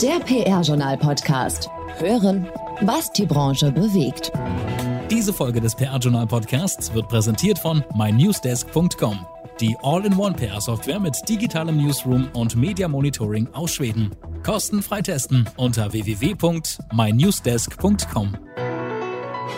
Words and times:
Der 0.00 0.20
PR-Journal-Podcast. 0.20 1.68
Hören, 1.98 2.46
was 2.82 3.10
die 3.12 3.24
Branche 3.24 3.72
bewegt. 3.72 4.30
Diese 5.10 5.32
Folge 5.32 5.62
des 5.62 5.74
PR-Journal-Podcasts 5.74 6.92
wird 6.92 7.08
präsentiert 7.08 7.58
von 7.58 7.82
mynewsdesk.com. 7.94 9.26
Die 9.60 9.74
All-in-One-PR-Software 9.82 11.00
mit 11.00 11.16
digitalem 11.28 11.76
Newsroom 11.78 12.28
und 12.34 12.54
Media 12.56 12.88
Monitoring 12.88 13.48
aus 13.52 13.72
Schweden. 13.72 14.10
Kostenfrei 14.42 15.02
testen 15.02 15.46
unter 15.56 15.92
www.mynewsdesk.com. 15.92 18.36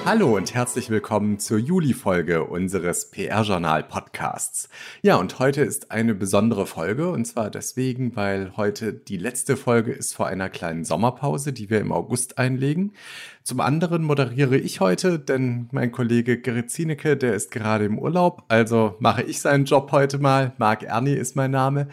Hallo 0.04 0.36
und 0.36 0.54
herzlich 0.54 0.90
willkommen 0.90 1.38
zur 1.38 1.58
Juli-Folge 1.58 2.44
unseres 2.44 3.10
PR-Journal-Podcasts. 3.10 4.68
Ja, 5.02 5.16
und 5.16 5.38
heute 5.38 5.62
ist 5.62 5.90
eine 5.90 6.14
besondere 6.14 6.66
Folge 6.66 7.10
und 7.10 7.24
zwar 7.26 7.50
deswegen, 7.50 8.16
weil 8.16 8.56
heute 8.56 8.92
die 8.92 9.16
letzte 9.16 9.56
Folge 9.56 9.92
ist 9.92 10.14
vor 10.14 10.26
einer 10.26 10.48
kleinen 10.48 10.84
Sommerpause, 10.84 11.52
die 11.52 11.70
wir 11.70 11.80
im 11.80 11.92
August 11.92 12.38
einlegen. 12.38 12.92
Zum 13.42 13.60
anderen 13.60 14.02
moderiere 14.02 14.56
ich 14.56 14.80
heute, 14.80 15.18
denn 15.18 15.68
mein 15.72 15.92
Kollege 15.92 16.40
Gerrit 16.40 16.70
Zienecke, 16.70 17.16
der 17.16 17.34
ist 17.34 17.50
gerade 17.50 17.84
im 17.84 17.98
Urlaub, 17.98 18.44
also 18.48 18.96
mache 18.98 19.22
ich 19.22 19.40
seinen 19.40 19.64
Job 19.64 19.92
heute 19.92 20.18
mal. 20.18 20.52
Marc 20.58 20.82
Erni 20.82 21.12
ist 21.14 21.36
mein 21.36 21.50
Name. 21.50 21.88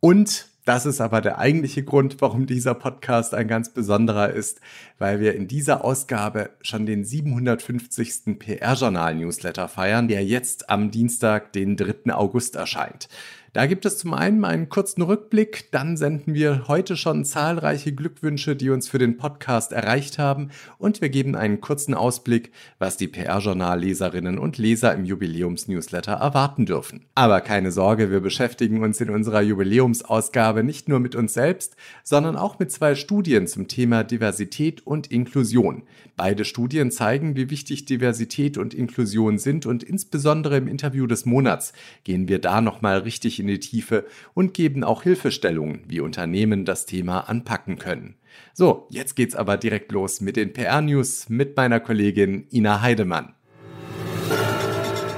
Und 0.00 0.53
das 0.64 0.86
ist 0.86 1.00
aber 1.00 1.20
der 1.20 1.38
eigentliche 1.38 1.82
Grund, 1.82 2.16
warum 2.20 2.46
dieser 2.46 2.74
Podcast 2.74 3.34
ein 3.34 3.48
ganz 3.48 3.68
besonderer 3.68 4.30
ist, 4.30 4.60
weil 4.98 5.20
wir 5.20 5.34
in 5.34 5.46
dieser 5.46 5.84
Ausgabe 5.84 6.50
schon 6.62 6.86
den 6.86 7.04
750. 7.04 8.38
PR-Journal-Newsletter 8.38 9.68
feiern, 9.68 10.08
der 10.08 10.24
jetzt 10.24 10.70
am 10.70 10.90
Dienstag, 10.90 11.52
den 11.52 11.76
3. 11.76 12.14
August 12.14 12.56
erscheint. 12.56 13.08
Da 13.54 13.66
gibt 13.66 13.86
es 13.86 13.98
zum 13.98 14.14
einen 14.14 14.44
einen 14.44 14.68
kurzen 14.68 15.00
Rückblick, 15.00 15.70
dann 15.70 15.96
senden 15.96 16.34
wir 16.34 16.66
heute 16.66 16.96
schon 16.96 17.24
zahlreiche 17.24 17.92
Glückwünsche, 17.92 18.56
die 18.56 18.70
uns 18.70 18.88
für 18.88 18.98
den 18.98 19.16
Podcast 19.16 19.70
erreicht 19.70 20.18
haben 20.18 20.50
und 20.76 21.00
wir 21.00 21.08
geben 21.08 21.36
einen 21.36 21.60
kurzen 21.60 21.94
Ausblick, 21.94 22.50
was 22.80 22.96
die 22.96 23.06
PR-Journal-Leserinnen 23.06 24.40
und 24.40 24.58
Leser 24.58 24.92
im 24.92 25.04
Jubiläums-Newsletter 25.04 26.14
erwarten 26.14 26.66
dürfen. 26.66 27.04
Aber 27.14 27.40
keine 27.42 27.70
Sorge, 27.70 28.10
wir 28.10 28.18
beschäftigen 28.18 28.82
uns 28.82 29.00
in 29.00 29.08
unserer 29.08 29.42
Jubiläumsausgabe 29.42 30.64
nicht 30.64 30.88
nur 30.88 30.98
mit 30.98 31.14
uns 31.14 31.34
selbst, 31.34 31.76
sondern 32.02 32.34
auch 32.34 32.58
mit 32.58 32.72
zwei 32.72 32.96
Studien 32.96 33.46
zum 33.46 33.68
Thema 33.68 34.02
Diversität 34.02 34.84
und 34.84 35.12
Inklusion. 35.12 35.84
Beide 36.16 36.44
Studien 36.44 36.90
zeigen, 36.90 37.36
wie 37.36 37.50
wichtig 37.50 37.84
Diversität 37.84 38.58
und 38.58 38.74
Inklusion 38.74 39.38
sind 39.38 39.64
und 39.64 39.84
insbesondere 39.84 40.56
im 40.56 40.66
Interview 40.66 41.06
des 41.06 41.24
Monats 41.24 41.72
gehen 42.02 42.26
wir 42.26 42.40
da 42.40 42.60
nochmal 42.60 42.98
richtig 42.98 43.43
in 43.43 43.43
die 43.46 43.60
Tiefe 43.60 44.06
und 44.34 44.54
geben 44.54 44.84
auch 44.84 45.02
Hilfestellungen, 45.02 45.82
wie 45.86 46.00
Unternehmen 46.00 46.64
das 46.64 46.86
Thema 46.86 47.28
anpacken 47.28 47.78
können. 47.78 48.16
So, 48.52 48.86
jetzt 48.90 49.14
geht's 49.14 49.34
aber 49.34 49.56
direkt 49.56 49.92
los 49.92 50.20
mit 50.20 50.36
den 50.36 50.52
PR-News 50.52 51.28
mit 51.28 51.56
meiner 51.56 51.80
Kollegin 51.80 52.46
Ina 52.52 52.80
Heidemann. 52.80 53.34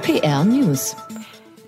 PR 0.01 0.43
News. 0.45 0.95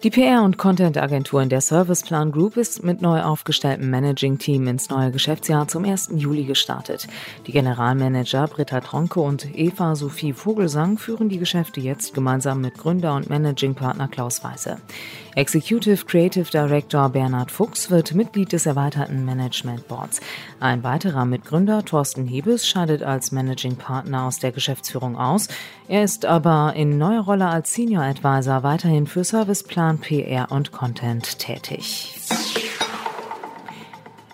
Die 0.02 0.12
PR- 0.12 0.46
und 0.46 0.58
Content-Agentur 0.58 1.42
in 1.42 1.50
der 1.50 1.60
Serviceplan 1.60 2.32
Group 2.32 2.56
ist 2.56 2.86
mit 2.86 3.02
neu 3.02 3.22
aufgestelltem 3.22 3.90
Managing-Team 3.90 4.66
ins 4.68 4.90
neue 4.90 5.12
Geschäftsjahr 5.12 5.68
zum 5.68 5.84
1. 5.84 6.12
Juli 6.16 6.46
gestartet. 6.46 7.10
Die 7.48 7.52
Generalmanager 7.52 8.48
Britta 8.48 8.80
Tronke 8.80 9.20
und 9.20 9.54
Eva 9.58 9.98
Sophie 9.98 10.32
Vogelsang 10.32 10.98
führen 10.98 11.28
die 11.28 11.38
Geschäfte 11.38 11.82
jetzt 11.82 12.14
gemeinsam 12.14 12.62
mit 12.62 12.78
Gründer 12.78 13.14
und 13.14 13.30
Managing-Partner 13.30 14.08
Klaus 14.08 14.42
Weiße. 14.42 14.78
Executive 15.40 16.06
Creative 16.06 16.52
Director 16.52 17.08
Bernhard 17.08 17.50
Fuchs 17.50 17.90
wird 17.90 18.14
Mitglied 18.14 18.52
des 18.52 18.66
erweiterten 18.66 19.24
Management 19.24 19.88
Boards. 19.88 20.20
Ein 20.60 20.84
weiterer 20.84 21.24
Mitgründer, 21.24 21.86
Thorsten 21.86 22.28
Hebes, 22.28 22.68
scheidet 22.68 23.04
als 23.04 23.32
Managing 23.32 23.78
Partner 23.78 24.26
aus 24.26 24.40
der 24.40 24.52
Geschäftsführung 24.52 25.16
aus. 25.16 25.48
Er 25.88 26.04
ist 26.04 26.26
aber 26.26 26.74
in 26.76 26.98
neuer 26.98 27.22
Rolle 27.22 27.48
als 27.48 27.72
Senior 27.72 28.04
Advisor 28.04 28.64
weiterhin 28.64 29.08
für 29.08 29.24
Serviceplan, 29.24 30.00
PR 30.00 30.52
und 30.52 30.74
Content 30.74 31.40
tätig. 31.40 32.20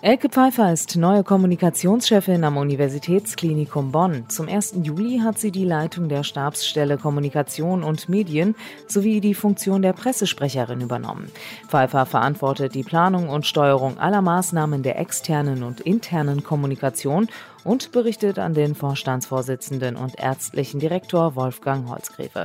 Elke 0.06 0.28
Pfeiffer 0.28 0.72
ist 0.72 0.94
neue 0.94 1.24
Kommunikationschefin 1.24 2.44
am 2.44 2.58
Universitätsklinikum 2.58 3.90
Bonn. 3.90 4.28
Zum 4.28 4.48
1. 4.48 4.74
Juli 4.84 5.18
hat 5.18 5.40
sie 5.40 5.50
die 5.50 5.64
Leitung 5.64 6.08
der 6.08 6.22
Stabsstelle 6.22 6.96
Kommunikation 6.96 7.82
und 7.82 8.08
Medien 8.08 8.54
sowie 8.86 9.20
die 9.20 9.34
Funktion 9.34 9.82
der 9.82 9.94
Pressesprecherin 9.94 10.80
übernommen. 10.80 11.32
Pfeiffer 11.66 12.06
verantwortet 12.06 12.76
die 12.76 12.84
Planung 12.84 13.28
und 13.28 13.46
Steuerung 13.46 13.98
aller 13.98 14.22
Maßnahmen 14.22 14.84
der 14.84 14.96
externen 15.00 15.64
und 15.64 15.80
internen 15.80 16.44
Kommunikation 16.44 17.26
und 17.64 17.90
berichtet 17.90 18.38
an 18.38 18.54
den 18.54 18.76
Vorstandsvorsitzenden 18.76 19.96
und 19.96 20.20
ärztlichen 20.20 20.78
Direktor 20.78 21.34
Wolfgang 21.34 21.88
Holzgräfe. 21.90 22.44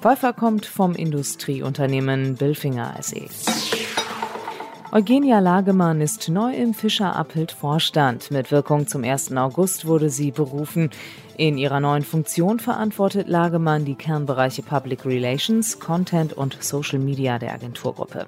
Pfeiffer 0.00 0.32
kommt 0.32 0.64
vom 0.64 0.94
Industrieunternehmen 0.94 2.36
Billfinger 2.36 2.94
SE. 3.00 3.26
Eugenia 4.92 5.38
Lagemann 5.38 6.00
ist 6.00 6.28
neu 6.28 6.52
im 6.52 6.74
Fischer 6.74 7.14
Appelt 7.14 7.52
Vorstand. 7.52 8.32
Mit 8.32 8.50
Wirkung 8.50 8.88
zum 8.88 9.04
1. 9.04 9.36
August 9.36 9.86
wurde 9.86 10.10
sie 10.10 10.32
berufen. 10.32 10.90
In 11.40 11.56
ihrer 11.56 11.80
neuen 11.80 12.02
Funktion 12.02 12.58
verantwortet 12.58 13.26
Lagemann 13.26 13.86
die 13.86 13.94
Kernbereiche 13.94 14.62
Public 14.62 15.06
Relations, 15.06 15.80
Content 15.80 16.34
und 16.34 16.62
Social 16.62 16.98
Media 16.98 17.38
der 17.38 17.54
Agenturgruppe. 17.54 18.26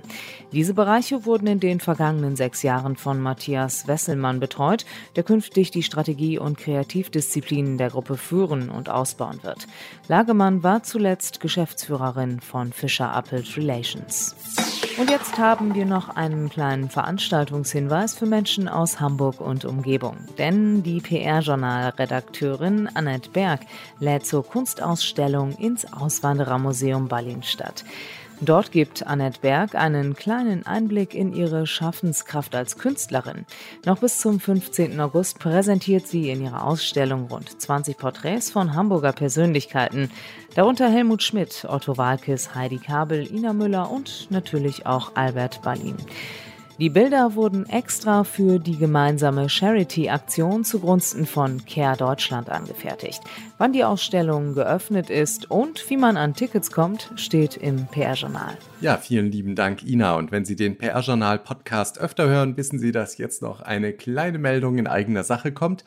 Diese 0.50 0.72
Bereiche 0.72 1.26
wurden 1.26 1.46
in 1.46 1.60
den 1.60 1.78
vergangenen 1.78 2.36
sechs 2.36 2.62
Jahren 2.62 2.96
von 2.96 3.20
Matthias 3.20 3.86
Wesselmann 3.86 4.40
betreut, 4.40 4.86
der 5.14 5.24
künftig 5.24 5.70
die 5.70 5.82
Strategie- 5.82 6.38
und 6.38 6.56
Kreativdisziplinen 6.56 7.76
der 7.76 7.90
Gruppe 7.90 8.16
führen 8.16 8.70
und 8.70 8.88
ausbauen 8.88 9.40
wird. 9.42 9.66
Lagemann 10.08 10.62
war 10.62 10.82
zuletzt 10.82 11.38
Geschäftsführerin 11.40 12.40
von 12.40 12.72
Fischer 12.72 13.12
Appelt 13.12 13.58
Relations. 13.58 14.34
Und 14.98 15.10
jetzt 15.10 15.38
haben 15.38 15.74
wir 15.74 15.86
noch 15.86 16.10
einen 16.10 16.50
kleinen 16.50 16.90
Veranstaltungshinweis 16.90 18.14
für 18.14 18.26
Menschen 18.26 18.68
aus 18.68 19.00
Hamburg 19.00 19.40
und 19.40 19.64
Umgebung. 19.64 20.18
Denn 20.36 20.82
die 20.82 21.00
PR-Journal-Redakteurin 21.00 22.88
Annette 23.02 23.30
Berg 23.30 23.62
lädt 23.98 24.26
zur 24.26 24.46
Kunstausstellung 24.46 25.56
ins 25.56 25.92
Auswanderermuseum 25.92 27.08
Ballinstadt. 27.08 27.84
Dort 28.40 28.72
gibt 28.72 29.06
Annette 29.06 29.40
Berg 29.40 29.74
einen 29.74 30.14
kleinen 30.14 30.66
Einblick 30.66 31.14
in 31.14 31.32
ihre 31.32 31.66
Schaffenskraft 31.66 32.54
als 32.54 32.76
Künstlerin. 32.78 33.44
Noch 33.84 33.98
bis 33.98 34.18
zum 34.18 34.40
15. 34.40 35.00
August 35.00 35.38
präsentiert 35.38 36.06
sie 36.06 36.30
in 36.30 36.42
ihrer 36.42 36.64
Ausstellung 36.64 37.26
rund 37.26 37.60
20 37.60 37.98
Porträts 37.98 38.50
von 38.50 38.74
Hamburger 38.74 39.12
Persönlichkeiten, 39.12 40.10
darunter 40.54 40.88
Helmut 40.88 41.22
Schmidt, 41.22 41.66
Otto 41.68 41.96
Walkes, 41.96 42.54
Heidi 42.54 42.78
Kabel, 42.78 43.32
Ina 43.32 43.52
Müller 43.52 43.90
und 43.90 44.28
natürlich 44.30 44.86
auch 44.86 45.12
Albert 45.14 45.62
Ballin. 45.62 45.96
Die 46.78 46.88
Bilder 46.88 47.34
wurden 47.34 47.68
extra 47.68 48.24
für 48.24 48.58
die 48.58 48.78
gemeinsame 48.78 49.50
Charity-Aktion 49.50 50.64
zugunsten 50.64 51.26
von 51.26 51.64
Care 51.66 51.98
Deutschland 51.98 52.48
angefertigt. 52.48 53.20
Wann 53.58 53.74
die 53.74 53.84
Ausstellung 53.84 54.54
geöffnet 54.54 55.10
ist 55.10 55.50
und 55.50 55.88
wie 55.90 55.98
man 55.98 56.16
an 56.16 56.34
Tickets 56.34 56.70
kommt, 56.70 57.10
steht 57.16 57.58
im 57.58 57.86
PR-Journal. 57.88 58.56
Ja, 58.80 58.96
vielen 58.96 59.30
lieben 59.30 59.54
Dank, 59.54 59.82
Ina. 59.82 60.16
Und 60.16 60.32
wenn 60.32 60.46
Sie 60.46 60.56
den 60.56 60.78
PR-Journal-Podcast 60.78 62.00
öfter 62.00 62.26
hören, 62.26 62.56
wissen 62.56 62.78
Sie, 62.78 62.90
dass 62.90 63.18
jetzt 63.18 63.42
noch 63.42 63.60
eine 63.60 63.92
kleine 63.92 64.38
Meldung 64.38 64.78
in 64.78 64.86
eigener 64.86 65.24
Sache 65.24 65.52
kommt. 65.52 65.84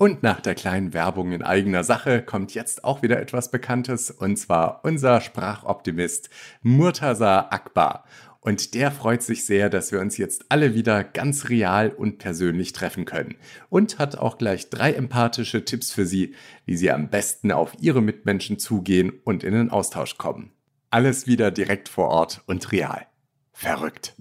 Und 0.00 0.22
nach 0.22 0.40
der 0.40 0.54
kleinen 0.54 0.94
Werbung 0.94 1.32
in 1.32 1.42
eigener 1.42 1.84
Sache 1.84 2.22
kommt 2.22 2.54
jetzt 2.54 2.84
auch 2.84 3.02
wieder 3.02 3.20
etwas 3.20 3.50
Bekanntes, 3.50 4.10
und 4.10 4.38
zwar 4.38 4.80
unser 4.82 5.20
Sprachoptimist 5.20 6.30
Murtaza 6.62 7.48
Akbar. 7.50 8.06
Und 8.42 8.74
der 8.74 8.90
freut 8.90 9.22
sich 9.22 9.44
sehr, 9.44 9.68
dass 9.68 9.92
wir 9.92 10.00
uns 10.00 10.16
jetzt 10.16 10.46
alle 10.48 10.74
wieder 10.74 11.04
ganz 11.04 11.50
real 11.50 11.90
und 11.90 12.18
persönlich 12.18 12.72
treffen 12.72 13.04
können. 13.04 13.36
Und 13.68 13.98
hat 13.98 14.16
auch 14.16 14.38
gleich 14.38 14.70
drei 14.70 14.92
empathische 14.94 15.64
Tipps 15.66 15.92
für 15.92 16.06
Sie, 16.06 16.34
wie 16.64 16.76
Sie 16.76 16.90
am 16.90 17.10
besten 17.10 17.52
auf 17.52 17.76
Ihre 17.80 18.00
Mitmenschen 18.00 18.58
zugehen 18.58 19.12
und 19.24 19.44
in 19.44 19.52
den 19.52 19.70
Austausch 19.70 20.16
kommen. 20.16 20.52
Alles 20.88 21.26
wieder 21.26 21.50
direkt 21.50 21.88
vor 21.88 22.08
Ort 22.08 22.42
und 22.46 22.72
real. 22.72 23.06
Verrückt. 23.52 24.14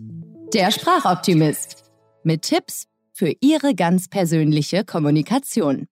Der 0.54 0.72
Sprachoptimist. 0.72 1.86
Mit 2.24 2.42
Tipps 2.42 2.88
für 3.14 3.34
Ihre 3.40 3.74
ganz 3.74 4.10
persönliche 4.10 4.84
Kommunikation. 4.84 5.88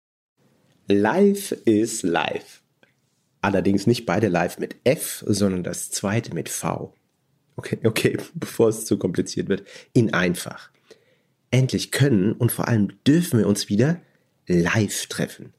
Live 0.88 1.53
ist 1.63 2.03
live. 2.03 2.62
Allerdings 3.41 3.88
nicht 3.88 4.06
beide 4.06 4.27
live 4.27 4.59
mit 4.59 4.75
F, 4.83 5.23
sondern 5.25 5.63
das 5.63 5.89
zweite 5.91 6.33
mit 6.33 6.50
V. 6.50 6.94
Okay, 7.57 7.80
okay, 7.83 8.18
bevor 8.33 8.69
es 8.69 8.86
zu 8.86 8.98
kompliziert 8.98 9.50
wird, 9.50 9.63
in 9.94 10.13
einfach. 10.13 10.69
Endlich 11.51 11.92
können 11.92 12.31
und 12.33 12.51
vor 12.51 12.68
allem 12.68 12.94
dürfen 13.06 13.39
wir 13.39 13.48
uns 13.48 13.68
wieder 13.68 14.01
live 14.48 15.07
treffen. 15.07 15.54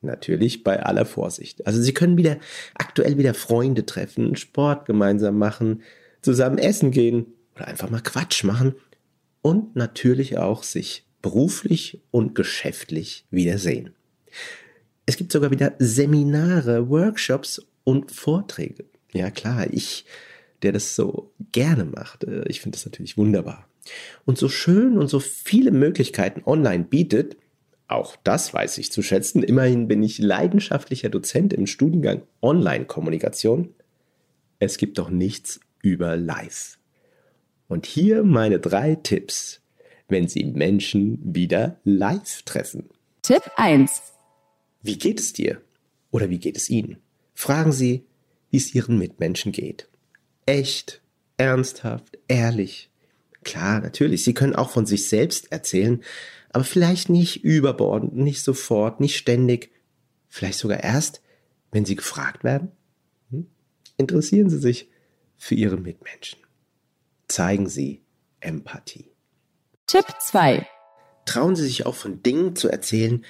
Natürlich 0.00 0.64
bei 0.64 0.82
aller 0.82 1.06
Vorsicht. 1.06 1.66
Also 1.66 1.80
Sie 1.80 1.94
können 1.94 2.16
wieder 2.16 2.38
aktuell 2.74 3.18
wieder 3.18 3.34
Freunde 3.34 3.86
treffen, 3.86 4.34
Sport 4.36 4.86
gemeinsam 4.86 5.38
machen, 5.38 5.82
zusammen 6.22 6.58
essen 6.58 6.90
gehen 6.90 7.26
oder 7.54 7.68
einfach 7.68 7.90
mal 7.90 8.00
Quatsch 8.00 8.42
machen 8.42 8.74
und 9.42 9.76
natürlich 9.76 10.38
auch 10.38 10.62
sich 10.62 11.04
beruflich 11.20 12.00
und 12.10 12.34
geschäftlich 12.34 13.26
wiedersehen. 13.30 13.94
Es 15.06 15.16
gibt 15.16 15.32
sogar 15.32 15.50
wieder 15.50 15.74
Seminare, 15.78 16.88
Workshops 16.88 17.64
und 17.84 18.10
Vorträge. 18.10 18.84
Ja 19.12 19.30
klar, 19.30 19.66
ich, 19.70 20.04
der 20.62 20.72
das 20.72 20.96
so 20.96 21.32
gerne 21.52 21.84
macht, 21.84 22.24
äh, 22.24 22.44
ich 22.48 22.60
finde 22.60 22.76
das 22.76 22.84
natürlich 22.84 23.16
wunderbar. 23.16 23.68
Und 24.24 24.38
so 24.38 24.48
schön 24.48 24.98
und 24.98 25.08
so 25.08 25.18
viele 25.20 25.72
Möglichkeiten 25.72 26.42
online 26.44 26.84
bietet, 26.84 27.36
auch 27.88 28.16
das 28.24 28.54
weiß 28.54 28.78
ich 28.78 28.90
zu 28.90 29.02
schätzen. 29.02 29.42
Immerhin 29.42 29.88
bin 29.88 30.02
ich 30.02 30.18
leidenschaftlicher 30.18 31.10
Dozent 31.10 31.52
im 31.52 31.66
Studiengang 31.66 32.22
Online-Kommunikation. 32.40 33.74
Es 34.58 34.78
gibt 34.78 34.98
doch 34.98 35.10
nichts 35.10 35.60
über 35.82 36.16
Live. 36.16 36.78
Und 37.68 37.86
hier 37.86 38.22
meine 38.22 38.60
drei 38.60 38.94
Tipps, 38.94 39.60
wenn 40.08 40.28
Sie 40.28 40.44
Menschen 40.44 41.34
wieder 41.34 41.80
live 41.84 42.42
treffen. 42.42 42.88
Tipp 43.22 43.42
1. 43.56 44.00
Wie 44.82 44.98
geht 44.98 45.20
es 45.20 45.32
dir? 45.32 45.60
Oder 46.10 46.30
wie 46.30 46.38
geht 46.38 46.56
es 46.56 46.70
Ihnen? 46.70 46.98
Fragen 47.34 47.72
Sie, 47.72 48.04
wie 48.50 48.58
es 48.58 48.74
Ihren 48.74 48.98
Mitmenschen 48.98 49.52
geht. 49.52 49.88
Echt, 50.46 51.00
ernsthaft, 51.36 52.18
ehrlich. 52.28 52.90
Klar, 53.44 53.80
natürlich, 53.80 54.24
Sie 54.24 54.34
können 54.34 54.54
auch 54.54 54.70
von 54.70 54.86
sich 54.86 55.08
selbst 55.08 55.50
erzählen, 55.50 56.02
aber 56.50 56.64
vielleicht 56.64 57.08
nicht 57.08 57.44
überbordend, 57.44 58.16
nicht 58.16 58.42
sofort, 58.42 59.00
nicht 59.00 59.16
ständig, 59.16 59.70
vielleicht 60.28 60.58
sogar 60.58 60.82
erst, 60.82 61.22
wenn 61.70 61.84
Sie 61.84 61.96
gefragt 61.96 62.44
werden. 62.44 62.72
Hm? 63.30 63.46
Interessieren 63.96 64.50
Sie 64.50 64.58
sich 64.58 64.88
für 65.36 65.54
Ihre 65.54 65.76
Mitmenschen 65.76 66.42
zeigen 67.32 67.68
Sie 67.68 68.02
Empathie. 68.40 69.10
Tipp 69.86 70.04
2. 70.20 70.66
Trauen 71.24 71.56
Sie 71.56 71.64
sich 71.64 71.86
auch 71.86 71.94
von 71.94 72.22
Dingen 72.22 72.56
zu 72.56 72.68
erzählen, 72.68 73.24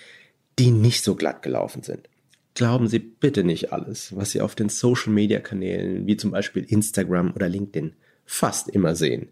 die 0.59 0.71
nicht 0.71 1.05
so 1.05 1.15
glatt 1.15 1.43
gelaufen 1.43 1.83
sind. 1.83 2.09
Glauben 2.55 2.87
Sie 2.87 2.99
bitte 2.99 3.45
nicht 3.45 3.73
alles, 3.73 4.15
was 4.15 4.33
Sie 4.33 4.41
auf 4.41 4.55
den 4.55 4.69
Social-Media-Kanälen 4.69 6.07
wie 6.07 6.17
zum 6.17 6.31
Beispiel 6.31 6.65
Instagram 6.65 7.33
oder 7.35 7.49
LinkedIn 7.49 7.95
fast 8.27 8.69
immer 8.69 8.95
sehen. 8.95 9.29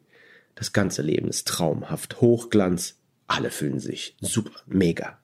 Das 0.55 0.72
ganze 0.72 1.02
Leben 1.02 1.28
ist 1.28 1.46
traumhaft, 1.46 2.20
Hochglanz, 2.20 2.96
alle 3.26 3.50
fühlen 3.50 3.78
sich 3.78 4.17
super, 4.20 4.61
mega. 4.67 5.19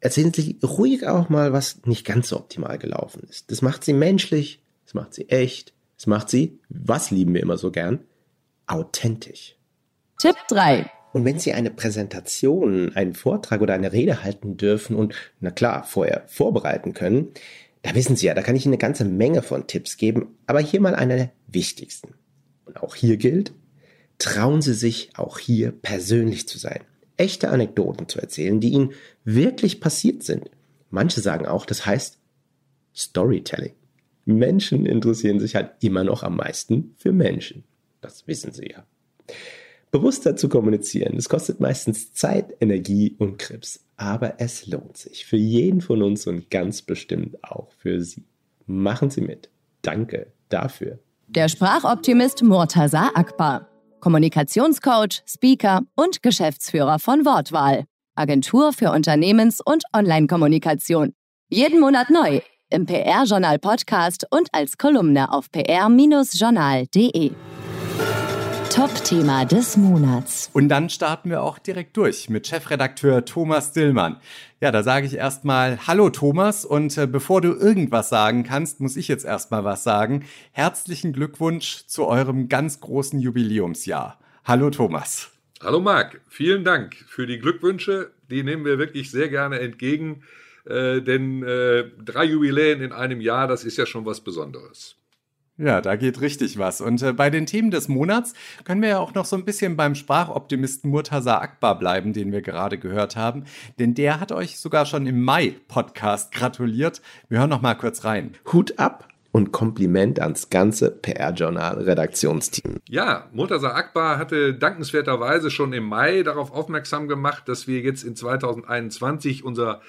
Erzählen 0.00 0.32
Sie 0.32 0.58
ruhig 0.62 1.06
auch 1.06 1.28
mal, 1.28 1.52
was 1.52 1.84
nicht 1.84 2.06
ganz 2.06 2.30
so 2.30 2.36
optimal 2.36 2.78
gelaufen 2.78 3.22
ist. 3.28 3.50
Das 3.50 3.60
macht 3.60 3.84
Sie 3.84 3.92
menschlich, 3.92 4.62
das 4.84 4.94
macht 4.94 5.14
Sie 5.14 5.28
echt, 5.28 5.74
das 5.96 6.06
macht 6.06 6.30
Sie, 6.30 6.58
was 6.70 7.10
lieben 7.10 7.34
wir 7.34 7.42
immer 7.42 7.58
so 7.58 7.70
gern, 7.70 8.00
authentisch. 8.66 9.56
Tipp 10.18 10.36
3. 10.48 10.90
Und 11.12 11.24
wenn 11.24 11.38
Sie 11.38 11.52
eine 11.52 11.70
Präsentation, 11.70 12.94
einen 12.94 13.14
Vortrag 13.14 13.60
oder 13.60 13.74
eine 13.74 13.92
Rede 13.92 14.22
halten 14.22 14.56
dürfen 14.56 14.94
und, 14.96 15.14
na 15.40 15.50
klar, 15.50 15.84
vorher 15.84 16.24
vorbereiten 16.26 16.94
können, 16.94 17.28
da 17.82 17.94
wissen 17.94 18.16
Sie 18.16 18.26
ja, 18.26 18.34
da 18.34 18.42
kann 18.42 18.56
ich 18.56 18.64
Ihnen 18.64 18.74
eine 18.74 18.78
ganze 18.78 19.04
Menge 19.04 19.42
von 19.42 19.66
Tipps 19.66 19.96
geben, 19.96 20.36
aber 20.46 20.60
hier 20.60 20.80
mal 20.80 20.94
einer 20.94 21.16
der 21.16 21.32
wichtigsten. 21.48 22.14
Und 22.64 22.82
auch 22.82 22.94
hier 22.94 23.16
gilt, 23.16 23.52
trauen 24.18 24.62
Sie 24.62 24.74
sich 24.74 25.10
auch 25.16 25.38
hier 25.38 25.72
persönlich 25.72 26.46
zu 26.46 26.58
sein, 26.58 26.80
echte 27.16 27.48
Anekdoten 27.48 28.08
zu 28.08 28.20
erzählen, 28.20 28.60
die 28.60 28.70
Ihnen 28.70 28.92
wirklich 29.24 29.80
passiert 29.80 30.22
sind. 30.22 30.50
Manche 30.90 31.20
sagen 31.20 31.46
auch, 31.46 31.66
das 31.66 31.86
heißt 31.86 32.18
Storytelling. 32.94 33.72
Menschen 34.26 34.86
interessieren 34.86 35.40
sich 35.40 35.56
halt 35.56 35.72
immer 35.80 36.04
noch 36.04 36.22
am 36.22 36.36
meisten 36.36 36.94
für 36.98 37.12
Menschen. 37.12 37.64
Das 38.00 38.26
wissen 38.26 38.52
Sie 38.52 38.70
ja. 38.70 38.84
Bewusster 39.90 40.36
zu 40.36 40.48
kommunizieren, 40.48 41.16
das 41.16 41.28
kostet 41.28 41.60
meistens 41.60 42.12
Zeit, 42.12 42.54
Energie 42.60 43.16
und 43.18 43.38
Krebs. 43.38 43.80
Aber 43.96 44.34
es 44.38 44.66
lohnt 44.66 44.96
sich. 44.96 45.26
Für 45.26 45.36
jeden 45.36 45.80
von 45.80 46.02
uns 46.02 46.26
und 46.26 46.50
ganz 46.50 46.82
bestimmt 46.82 47.42
auch 47.44 47.72
für 47.78 48.00
Sie. 48.00 48.24
Machen 48.66 49.10
Sie 49.10 49.20
mit. 49.20 49.50
Danke 49.82 50.28
dafür. 50.48 50.98
Der 51.26 51.48
Sprachoptimist 51.48 52.42
Murtaza 52.42 53.10
Akbar. 53.14 53.68
Kommunikationscoach, 54.00 55.22
Speaker 55.26 55.82
und 55.94 56.22
Geschäftsführer 56.22 56.98
von 56.98 57.24
Wortwahl. 57.24 57.84
Agentur 58.14 58.72
für 58.72 58.90
Unternehmens- 58.92 59.60
und 59.64 59.84
Online-Kommunikation. 59.92 61.12
Jeden 61.50 61.80
Monat 61.80 62.10
neu 62.10 62.40
im 62.70 62.86
PR-Journal 62.86 63.58
Podcast 63.58 64.26
und 64.30 64.48
als 64.52 64.78
Kolumne 64.78 65.32
auf 65.32 65.50
pr-journal.de. 65.50 67.32
Top-Thema 68.70 69.44
des 69.46 69.76
Monats. 69.76 70.48
Und 70.52 70.68
dann 70.68 70.90
starten 70.90 71.28
wir 71.28 71.42
auch 71.42 71.58
direkt 71.58 71.96
durch 71.96 72.30
mit 72.30 72.46
Chefredakteur 72.46 73.24
Thomas 73.24 73.72
Dillmann. 73.72 74.20
Ja, 74.60 74.70
da 74.70 74.84
sage 74.84 75.06
ich 75.06 75.16
erstmal 75.16 75.88
Hallo 75.88 76.08
Thomas 76.10 76.64
und 76.64 76.96
äh, 76.96 77.08
bevor 77.08 77.40
du 77.40 77.52
irgendwas 77.52 78.10
sagen 78.10 78.44
kannst, 78.44 78.78
muss 78.78 78.96
ich 78.96 79.08
jetzt 79.08 79.24
erstmal 79.24 79.64
was 79.64 79.82
sagen. 79.82 80.24
Herzlichen 80.52 81.12
Glückwunsch 81.12 81.86
zu 81.88 82.06
eurem 82.06 82.48
ganz 82.48 82.78
großen 82.78 83.18
Jubiläumsjahr. 83.18 84.20
Hallo 84.44 84.70
Thomas. 84.70 85.32
Hallo 85.60 85.80
Marc, 85.80 86.20
vielen 86.28 86.62
Dank 86.62 86.94
für 87.08 87.26
die 87.26 87.40
Glückwünsche. 87.40 88.12
Die 88.30 88.44
nehmen 88.44 88.64
wir 88.64 88.78
wirklich 88.78 89.10
sehr 89.10 89.28
gerne 89.28 89.58
entgegen, 89.58 90.22
äh, 90.64 91.00
denn 91.00 91.42
äh, 91.42 91.90
drei 92.04 92.24
Jubiläen 92.24 92.82
in 92.82 92.92
einem 92.92 93.20
Jahr, 93.20 93.48
das 93.48 93.64
ist 93.64 93.76
ja 93.78 93.84
schon 93.84 94.06
was 94.06 94.20
Besonderes. 94.20 94.99
Ja, 95.60 95.82
da 95.82 95.96
geht 95.96 96.22
richtig 96.22 96.58
was. 96.58 96.80
Und 96.80 97.02
äh, 97.02 97.12
bei 97.12 97.28
den 97.28 97.44
Themen 97.44 97.70
des 97.70 97.86
Monats 97.86 98.32
können 98.64 98.80
wir 98.80 98.88
ja 98.88 98.98
auch 98.98 99.12
noch 99.12 99.26
so 99.26 99.36
ein 99.36 99.44
bisschen 99.44 99.76
beim 99.76 99.94
Sprachoptimisten 99.94 100.90
Murtaza 100.90 101.38
Akbar 101.38 101.78
bleiben, 101.78 102.14
den 102.14 102.32
wir 102.32 102.40
gerade 102.40 102.78
gehört 102.78 103.14
haben. 103.14 103.44
Denn 103.78 103.92
der 103.92 104.20
hat 104.20 104.32
euch 104.32 104.58
sogar 104.58 104.86
schon 104.86 105.06
im 105.06 105.22
Mai-Podcast 105.22 106.32
gratuliert. 106.32 107.02
Wir 107.28 107.40
hören 107.40 107.50
noch 107.50 107.60
mal 107.60 107.74
kurz 107.74 108.04
rein. 108.04 108.32
Hut 108.50 108.78
ab 108.78 109.06
und 109.32 109.52
Kompliment 109.52 110.18
ans 110.18 110.48
ganze 110.48 110.92
PR-Journal-Redaktionsteam. 110.92 112.76
Ja, 112.88 113.28
Murtaza 113.34 113.74
Akbar 113.74 114.16
hatte 114.16 114.54
dankenswerterweise 114.54 115.50
schon 115.50 115.74
im 115.74 115.84
Mai 115.84 116.22
darauf 116.22 116.52
aufmerksam 116.52 117.06
gemacht, 117.06 117.46
dass 117.50 117.66
wir 117.66 117.80
jetzt 117.80 118.02
in 118.02 118.16
2021 118.16 119.44
unser 119.44 119.82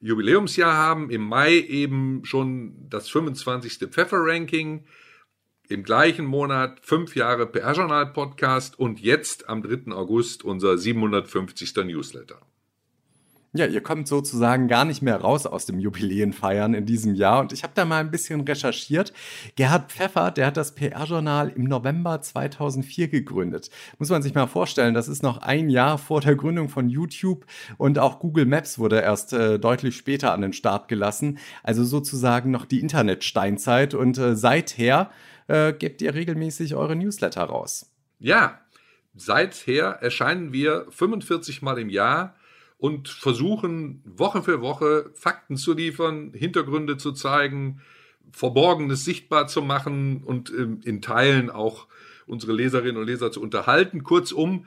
Jubiläumsjahr 0.00 0.76
haben. 0.76 1.10
Im 1.10 1.22
Mai 1.22 1.54
eben 1.54 2.24
schon 2.24 2.86
das 2.88 3.08
25. 3.08 3.78
Pfeffer-Ranking 3.90 4.84
im 5.68 5.82
gleichen 5.82 6.24
Monat 6.24 6.80
fünf 6.80 7.14
Jahre 7.14 7.46
PR-Journal-Podcast 7.46 8.78
und 8.78 9.00
jetzt 9.00 9.48
am 9.48 9.62
3. 9.62 9.92
August 9.92 10.42
unser 10.42 10.78
750. 10.78 11.76
Newsletter. 11.84 12.40
Ja, 13.54 13.64
ihr 13.64 13.80
kommt 13.80 14.06
sozusagen 14.08 14.68
gar 14.68 14.84
nicht 14.84 15.00
mehr 15.00 15.16
raus 15.16 15.46
aus 15.46 15.64
dem 15.64 15.78
Jubiläenfeiern 15.78 16.74
in 16.74 16.84
diesem 16.84 17.14
Jahr. 17.14 17.40
Und 17.40 17.54
ich 17.54 17.62
habe 17.62 17.72
da 17.74 17.86
mal 17.86 18.00
ein 18.00 18.10
bisschen 18.10 18.42
recherchiert. 18.42 19.14
Gerhard 19.56 19.90
Pfeffer, 19.90 20.30
der 20.30 20.46
hat 20.46 20.58
das 20.58 20.74
PR-Journal 20.74 21.48
im 21.48 21.64
November 21.64 22.20
2004 22.20 23.08
gegründet. 23.08 23.70
Muss 23.98 24.10
man 24.10 24.22
sich 24.22 24.34
mal 24.34 24.48
vorstellen, 24.48 24.92
das 24.92 25.08
ist 25.08 25.22
noch 25.22 25.38
ein 25.38 25.70
Jahr 25.70 25.96
vor 25.96 26.20
der 26.20 26.36
Gründung 26.36 26.68
von 26.68 26.90
YouTube 26.90 27.46
und 27.78 27.98
auch 27.98 28.20
Google 28.20 28.44
Maps 28.44 28.78
wurde 28.78 29.00
erst 29.00 29.32
äh, 29.32 29.58
deutlich 29.58 29.96
später 29.96 30.32
an 30.32 30.42
den 30.42 30.52
Start 30.52 30.88
gelassen. 30.88 31.38
Also 31.62 31.84
sozusagen 31.84 32.50
noch 32.50 32.66
die 32.66 32.80
Internetsteinzeit. 32.80 33.94
Und 33.94 34.18
äh, 34.18 34.36
seither 34.36 35.10
äh, 35.46 35.72
gebt 35.72 36.02
ihr 36.02 36.12
regelmäßig 36.12 36.74
eure 36.74 36.96
Newsletter 36.96 37.44
raus. 37.44 37.90
Ja, 38.18 38.60
seither 39.14 39.86
erscheinen 40.02 40.52
wir 40.52 40.86
45 40.90 41.62
Mal 41.62 41.78
im 41.78 41.88
Jahr 41.88 42.34
und 42.78 43.08
versuchen 43.08 44.02
Woche 44.04 44.42
für 44.42 44.60
Woche 44.60 45.10
Fakten 45.14 45.56
zu 45.56 45.74
liefern, 45.74 46.32
Hintergründe 46.32 46.96
zu 46.96 47.12
zeigen, 47.12 47.82
Verborgenes 48.32 49.04
sichtbar 49.04 49.48
zu 49.48 49.62
machen 49.62 50.22
und 50.22 50.50
ähm, 50.50 50.80
in 50.84 51.02
Teilen 51.02 51.50
auch 51.50 51.88
unsere 52.26 52.52
Leserinnen 52.52 52.96
und 52.96 53.06
Leser 53.06 53.32
zu 53.32 53.40
unterhalten. 53.40 54.04
Kurzum, 54.04 54.66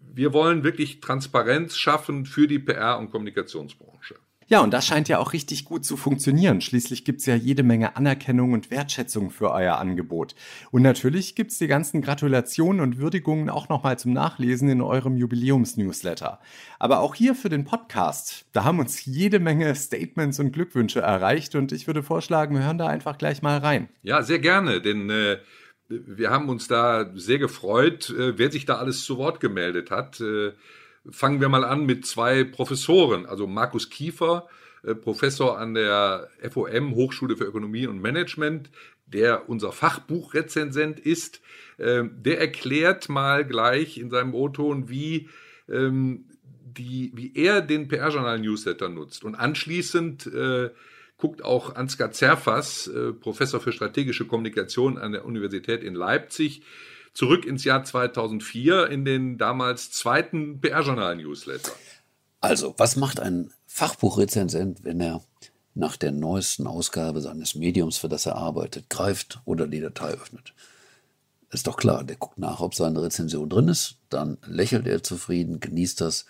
wir 0.00 0.32
wollen 0.32 0.64
wirklich 0.64 1.00
Transparenz 1.00 1.76
schaffen 1.76 2.26
für 2.26 2.48
die 2.48 2.58
PR- 2.58 2.98
und 2.98 3.10
Kommunikationsbranche. 3.10 4.16
Ja, 4.46 4.60
und 4.60 4.72
das 4.72 4.86
scheint 4.86 5.08
ja 5.08 5.18
auch 5.18 5.32
richtig 5.32 5.64
gut 5.64 5.84
zu 5.84 5.96
funktionieren. 5.96 6.60
Schließlich 6.60 7.04
gibt's 7.04 7.24
ja 7.26 7.34
jede 7.34 7.62
Menge 7.62 7.96
Anerkennung 7.96 8.52
und 8.52 8.70
Wertschätzung 8.70 9.30
für 9.30 9.50
euer 9.50 9.78
Angebot. 9.78 10.34
Und 10.70 10.82
natürlich 10.82 11.34
gibt's 11.34 11.58
die 11.58 11.66
ganzen 11.66 12.02
Gratulationen 12.02 12.80
und 12.80 12.98
Würdigungen 12.98 13.48
auch 13.48 13.68
nochmal 13.68 13.98
zum 13.98 14.12
Nachlesen 14.12 14.68
in 14.68 14.82
eurem 14.82 15.16
Jubiläumsnewsletter. 15.16 16.40
Aber 16.78 17.00
auch 17.00 17.14
hier 17.14 17.34
für 17.34 17.48
den 17.48 17.64
Podcast, 17.64 18.46
da 18.52 18.64
haben 18.64 18.80
uns 18.80 19.06
jede 19.06 19.40
Menge 19.40 19.74
Statements 19.74 20.38
und 20.38 20.52
Glückwünsche 20.52 21.00
erreicht 21.00 21.54
und 21.54 21.72
ich 21.72 21.86
würde 21.86 22.02
vorschlagen, 22.02 22.54
wir 22.54 22.64
hören 22.64 22.78
da 22.78 22.86
einfach 22.86 23.16
gleich 23.16 23.40
mal 23.40 23.58
rein. 23.58 23.88
Ja, 24.02 24.22
sehr 24.22 24.40
gerne, 24.40 24.82
denn 24.82 25.08
äh, 25.08 25.38
wir 25.88 26.30
haben 26.30 26.48
uns 26.48 26.68
da 26.68 27.10
sehr 27.14 27.38
gefreut, 27.38 28.10
äh, 28.10 28.38
wer 28.38 28.50
sich 28.50 28.66
da 28.66 28.76
alles 28.76 29.04
zu 29.04 29.16
Wort 29.18 29.40
gemeldet 29.40 29.90
hat. 29.90 30.20
Äh, 30.20 30.52
fangen 31.10 31.40
wir 31.40 31.48
mal 31.48 31.64
an 31.64 31.86
mit 31.86 32.06
zwei 32.06 32.44
Professoren, 32.44 33.26
also 33.26 33.46
Markus 33.46 33.90
Kiefer, 33.90 34.48
äh, 34.82 34.94
Professor 34.94 35.58
an 35.58 35.74
der 35.74 36.28
FOM 36.50 36.94
Hochschule 36.94 37.36
für 37.36 37.44
Ökonomie 37.44 37.86
und 37.86 38.00
Management, 38.00 38.70
der 39.06 39.48
unser 39.48 39.72
Fachbuchrezensent 39.72 41.00
ist. 41.00 41.40
Ähm, 41.78 42.12
der 42.22 42.40
erklärt 42.40 43.08
mal 43.08 43.44
gleich 43.44 43.98
in 43.98 44.10
seinem 44.10 44.34
O-Ton, 44.34 44.88
wie 44.88 45.28
ähm, 45.68 46.26
die, 46.78 47.12
wie 47.14 47.32
er 47.34 47.60
den 47.60 47.88
PR-Journal-Newsletter 47.88 48.88
nutzt. 48.88 49.24
Und 49.24 49.34
anschließend 49.34 50.26
äh, 50.26 50.70
guckt 51.16 51.44
auch 51.44 51.74
Ansgar 51.76 52.12
Zerfas, 52.12 52.86
äh, 52.88 53.12
Professor 53.12 53.60
für 53.60 53.72
strategische 53.72 54.26
Kommunikation 54.26 54.98
an 54.98 55.12
der 55.12 55.24
Universität 55.24 55.82
in 55.82 55.94
Leipzig, 55.94 56.62
zurück 57.14 57.46
ins 57.46 57.64
Jahr 57.64 57.84
2004 57.84 58.88
in 58.90 59.04
den 59.04 59.38
damals 59.38 59.90
zweiten 59.90 60.60
PR-Journal-Newsletter. 60.60 61.72
Also, 62.40 62.74
was 62.76 62.96
macht 62.96 63.20
ein 63.20 63.52
Fachbuchrezensent, 63.66 64.84
wenn 64.84 65.00
er 65.00 65.24
nach 65.74 65.96
der 65.96 66.12
neuesten 66.12 66.66
Ausgabe 66.66 67.20
seines 67.20 67.54
Mediums, 67.54 67.96
für 67.96 68.08
das 68.08 68.26
er 68.26 68.36
arbeitet, 68.36 68.90
greift 68.90 69.40
oder 69.44 69.66
die 69.66 69.80
Datei 69.80 70.10
öffnet? 70.10 70.52
Ist 71.50 71.68
doch 71.68 71.76
klar, 71.76 72.04
der 72.04 72.16
guckt 72.16 72.38
nach, 72.38 72.60
ob 72.60 72.74
seine 72.74 73.00
Rezension 73.00 73.48
drin 73.48 73.68
ist, 73.68 73.96
dann 74.10 74.38
lächelt 74.44 74.86
er 74.86 75.02
zufrieden, 75.02 75.60
genießt 75.60 76.00
das, 76.00 76.26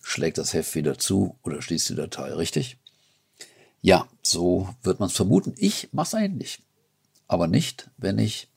schlägt 0.00 0.38
das 0.38 0.54
Heft 0.54 0.74
wieder 0.76 0.96
zu 0.96 1.36
oder 1.42 1.60
schließt 1.60 1.90
die 1.90 1.96
Datei, 1.96 2.32
richtig? 2.32 2.78
Ja, 3.82 4.06
so 4.22 4.68
wird 4.82 5.00
man 5.00 5.08
es 5.08 5.16
vermuten. 5.16 5.54
Ich 5.56 5.88
mache 5.92 6.16
es 6.16 6.22
ähnlich. 6.22 6.60
Aber 7.26 7.46
nicht, 7.46 7.90
wenn 7.96 8.18
ich 8.18 8.48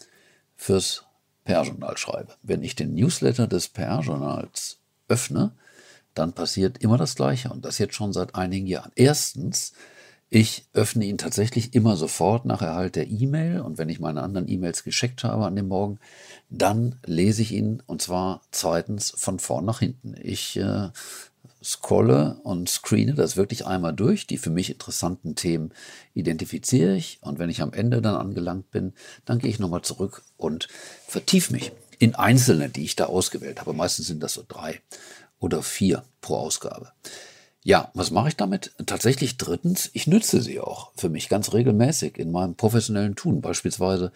fürs 0.56 1.06
PR-Journal 1.44 1.98
schreibe. 1.98 2.34
Wenn 2.42 2.64
ich 2.64 2.76
den 2.76 2.94
Newsletter 2.94 3.48
des 3.48 3.70
PR-Journals 3.70 4.80
öffne, 5.08 5.52
dann 6.14 6.34
passiert 6.34 6.78
immer 6.80 6.98
das 6.98 7.16
Gleiche 7.16 7.50
und 7.50 7.66
das 7.66 7.78
jetzt 7.78 7.96
schon 7.96 8.14
seit 8.14 8.36
einigen 8.36 8.68
Jahren. 8.68 8.92
Erstens, 8.96 9.74
ich 10.30 10.66
öffne 10.74 11.06
ihn 11.06 11.18
tatsächlich 11.18 11.76
immer 11.76 11.96
sofort 11.96 12.46
nach 12.46 12.62
Erhalt 12.62 12.96
der 12.96 13.08
E-Mail 13.08 13.62
und 13.62 13.78
wenn 13.78 13.90
ich 13.90 14.00
meine 14.00 14.24
anderen 14.24 14.48
E-Mails 14.48 14.84
gescheckt 14.84 15.24
habe 15.24 15.46
an 15.46 15.56
dem 15.56 15.68
Morgen, 15.68 16.00
dann 16.50 16.96
lese 17.06 17.42
ich 17.42 17.52
ihn 17.52 17.84
und 17.86 18.02
zwar 18.02 18.42
zweitens 18.52 19.14
von 19.16 19.40
vorn 19.40 19.66
nach 19.66 19.80
hinten. 19.80 20.16
Ich 20.20 20.58
äh, 20.58 20.90
scrolle 21.64 22.40
und 22.44 22.70
screene 22.70 23.14
das 23.14 23.38
wirklich 23.38 23.66
einmal 23.66 23.94
durch. 23.94 24.28
Die 24.28 24.38
für 24.38 24.50
mich 24.50 24.70
interessanten 24.70 25.36
Themen 25.36 25.72
identifiziere 26.14 26.96
ich 26.96 27.20
und 27.22 27.40
wenn 27.40 27.50
ich 27.50 27.62
am 27.62 27.74
Ende 27.74 28.02
dann 28.02 28.16
angelangt 28.16 28.72
bin, 28.72 28.94
dann 29.26 29.40
gehe 29.40 29.50
ich 29.50 29.60
nochmal 29.60 29.82
zurück 29.82 30.24
und 30.38 30.68
vertiefe 31.08 31.54
mich 31.54 31.72
in 32.00 32.16
einzelne, 32.16 32.70
die 32.70 32.84
ich 32.84 32.96
da 32.96 33.06
ausgewählt 33.06 33.62
habe. 33.62 33.74
Meistens 33.74 34.08
sind 34.08 34.22
das 34.22 34.34
so 34.34 34.44
drei 34.48 34.82
oder 35.40 35.64
vier 35.64 36.04
pro 36.22 36.36
Ausgabe. 36.36 36.92
Ja, 37.64 37.92
was 37.94 38.12
mache 38.12 38.28
ich 38.28 38.36
damit? 38.36 38.74
Tatsächlich 38.86 39.38
drittens, 39.38 39.90
ich 39.94 40.06
nütze 40.06 40.42
sie 40.42 40.60
auch 40.60 40.92
für 40.96 41.08
mich 41.08 41.30
ganz 41.30 41.54
regelmäßig 41.54 42.18
in 42.18 42.32
meinem 42.32 42.56
professionellen 42.56 43.16
Tun. 43.16 43.40
Beispielsweise 43.40 44.12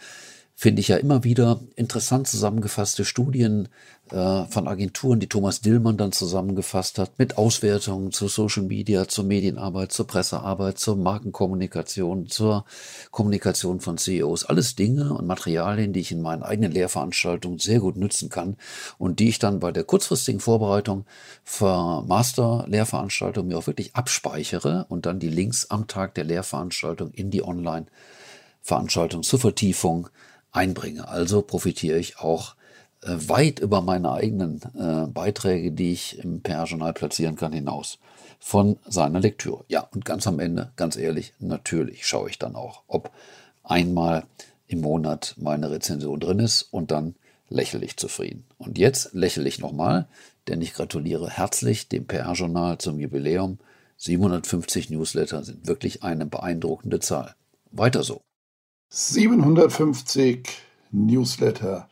finde 0.60 0.80
ich 0.80 0.88
ja 0.88 0.98
immer 0.98 1.24
wieder 1.24 1.60
interessant 1.76 2.28
zusammengefasste 2.28 3.06
Studien 3.06 3.70
äh, 4.10 4.44
von 4.46 4.68
Agenturen, 4.68 5.20
die 5.20 5.30
Thomas 5.30 5.62
Dillmann 5.62 5.98
dann 5.98 6.12
zusammengefasst 6.12 6.98
hat, 6.98 7.20
mit 7.20 7.38
Auswertungen 7.38 8.12
zu 8.12 8.28
Social 8.28 8.64
Media, 8.64 9.08
zur 9.08 9.24
Medienarbeit, 9.24 9.92
zur 9.92 10.08
Pressearbeit, 10.08 10.80
zur 10.80 10.96
Markenkommunikation, 10.96 12.28
zur 12.28 12.66
Kommunikation 13.12 13.82
von 13.82 14.00
CEOs. 14.00 14.46
Alles 14.46 14.76
Dinge 14.76 15.14
und 15.14 15.28
Materialien, 15.28 15.94
die 15.94 16.00
ich 16.00 16.12
in 16.12 16.24
meinen 16.24 16.42
eigenen 16.42 16.72
Lehrveranstaltungen 16.72 17.60
sehr 17.60 17.80
gut 17.80 17.96
nützen 17.96 18.30
kann 18.30 18.58
und 18.98 19.20
die 19.20 19.30
ich 19.30 19.38
dann 19.38 19.60
bei 19.60 19.72
der 19.72 19.84
kurzfristigen 19.84 20.40
Vorbereitung 20.40 21.06
für 21.44 22.02
Master-Lehrveranstaltungen 22.02 23.50
mir 23.50 23.60
auch 23.60 23.68
wirklich 23.68 23.96
abspeichere 23.96 24.88
und 24.90 25.06
dann 25.06 25.20
die 25.20 25.30
Links 25.30 25.70
am 25.70 25.86
Tag 25.86 26.16
der 26.16 26.24
Lehrveranstaltung 26.24 27.12
in 27.12 27.30
die 27.30 27.44
Online-Veranstaltung 27.44 29.22
zur 29.22 29.38
Vertiefung 29.38 30.10
einbringe. 30.52 31.08
Also 31.08 31.42
profitiere 31.42 31.98
ich 31.98 32.20
auch 32.20 32.56
äh, 33.02 33.10
weit 33.28 33.60
über 33.60 33.82
meine 33.82 34.12
eigenen 34.12 34.62
äh, 34.78 35.08
Beiträge, 35.08 35.72
die 35.72 35.94
ich 35.94 36.20
im 36.24 36.42
PR-Journal 36.42 36.94
platzieren 36.94 37.36
kann, 37.36 37.54
hinaus 37.54 38.00
von 38.40 38.78
seiner 38.88 39.20
Lektüre. 39.20 39.66
Ja, 39.68 39.82
und 39.94 40.06
ganz 40.06 40.28
am 40.28 40.40
Ende, 40.40 40.72
ganz 40.76 40.96
ehrlich, 40.96 41.34
natürlich 41.40 42.06
schaue 42.06 42.30
ich 42.30 42.40
dann 42.40 42.56
auch, 42.56 42.84
ob 42.88 43.12
einmal 43.64 44.24
im 44.68 44.82
Monat 44.82 45.36
meine 45.38 45.72
Rezension 45.72 46.20
drin 46.20 46.40
ist 46.40 46.62
und 46.62 46.92
dann 46.92 47.16
lächle 47.50 47.86
ich 47.86 47.98
zufrieden. 47.98 48.46
Und 48.58 48.78
jetzt 48.78 49.14
lächle 49.14 49.48
ich 49.48 49.60
nochmal, 49.60 50.08
denn 50.48 50.62
ich 50.62 50.74
gratuliere 50.74 51.30
herzlich 51.30 51.88
dem 51.88 52.06
PR-Journal 52.06 52.78
zum 52.78 53.00
Jubiläum. 53.00 53.60
750 53.98 54.90
Newsletter 54.90 55.44
sind 55.44 55.68
wirklich 55.68 56.04
eine 56.04 56.26
beeindruckende 56.26 57.00
Zahl. 57.00 57.36
Weiter 57.72 58.04
so. 58.04 58.22
750 58.90 60.48
Newsletter, 60.92 61.90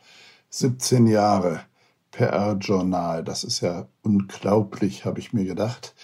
17 0.48 1.06
Jahre 1.06 1.60
PR-Journal. 2.10 3.22
Das 3.22 3.44
ist 3.44 3.60
ja 3.60 3.86
unglaublich, 4.02 5.04
habe 5.04 5.20
ich 5.20 5.34
mir 5.34 5.44
gedacht. 5.44 5.94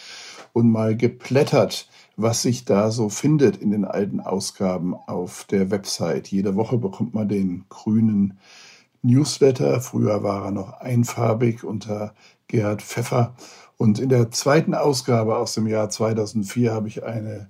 Und 0.53 0.71
mal 0.71 0.95
geplättert, 0.95 1.89
was 2.17 2.43
sich 2.43 2.67
da 2.67 2.91
so 2.91 3.09
findet 3.09 3.57
in 3.57 3.71
den 3.71 3.87
alten 3.87 4.21
Ausgaben 4.21 4.95
auf 4.95 5.45
der 5.45 5.71
Website. 5.71 6.29
Jede 6.29 6.57
Woche 6.57 6.77
bekommt 6.77 7.15
man 7.15 7.27
den 7.27 7.65
grünen 7.71 8.39
Newsletter. 9.01 9.81
Früher 9.81 10.23
war 10.23 10.45
er 10.45 10.51
noch 10.51 10.75
einfarbig 10.75 11.65
unter 11.65 12.15
Gerhard 12.49 12.83
Pfeffer. 12.83 13.35
Und 13.79 13.99
in 13.99 14.11
der 14.11 14.31
zweiten 14.31 14.75
Ausgabe 14.75 15.39
aus 15.39 15.55
dem 15.55 15.67
Jahr 15.67 15.89
2004 15.89 16.71
habe 16.71 16.89
ich 16.89 17.03
eine 17.03 17.49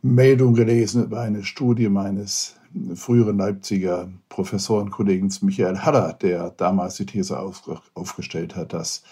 Meldung 0.00 0.54
gelesen 0.54 1.04
über 1.04 1.20
eine 1.20 1.44
Studie 1.44 1.90
meines 1.90 2.56
früheren 2.94 3.38
Leipziger 3.38 4.08
Professorenkollegen 4.28 5.32
Michael 5.42 5.78
Haller, 5.78 6.12
der 6.14 6.50
damals 6.50 6.96
die 6.96 7.06
These 7.06 7.38
auf, 7.38 7.62
aufgestellt 7.94 8.56
hat, 8.56 8.72
dass 8.72 9.02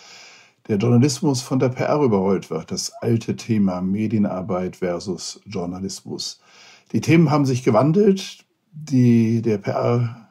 der 0.68 0.76
Journalismus 0.76 1.42
von 1.42 1.58
der 1.58 1.70
PR 1.70 2.00
überrollt 2.00 2.50
wird. 2.50 2.70
Das 2.70 2.92
alte 3.00 3.36
Thema 3.36 3.80
Medienarbeit 3.80 4.76
versus 4.76 5.40
Journalismus. 5.46 6.40
Die 6.92 7.00
Themen 7.00 7.30
haben 7.30 7.46
sich 7.46 7.64
gewandelt. 7.64 8.44
Die, 8.72 9.42
der 9.42 9.58
PR 9.58 10.30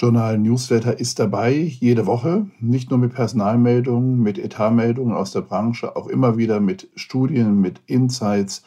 Journal 0.00 0.38
Newsletter 0.38 0.98
ist 0.98 1.18
dabei, 1.18 1.52
jede 1.52 2.06
Woche, 2.06 2.46
nicht 2.58 2.88
nur 2.88 2.98
mit 2.98 3.12
Personalmeldungen, 3.12 4.18
mit 4.18 4.38
Etatmeldungen 4.38 5.14
aus 5.14 5.32
der 5.32 5.42
Branche, 5.42 5.94
auch 5.94 6.06
immer 6.06 6.38
wieder 6.38 6.58
mit 6.58 6.88
Studien, 6.94 7.60
mit 7.60 7.82
Insights, 7.86 8.62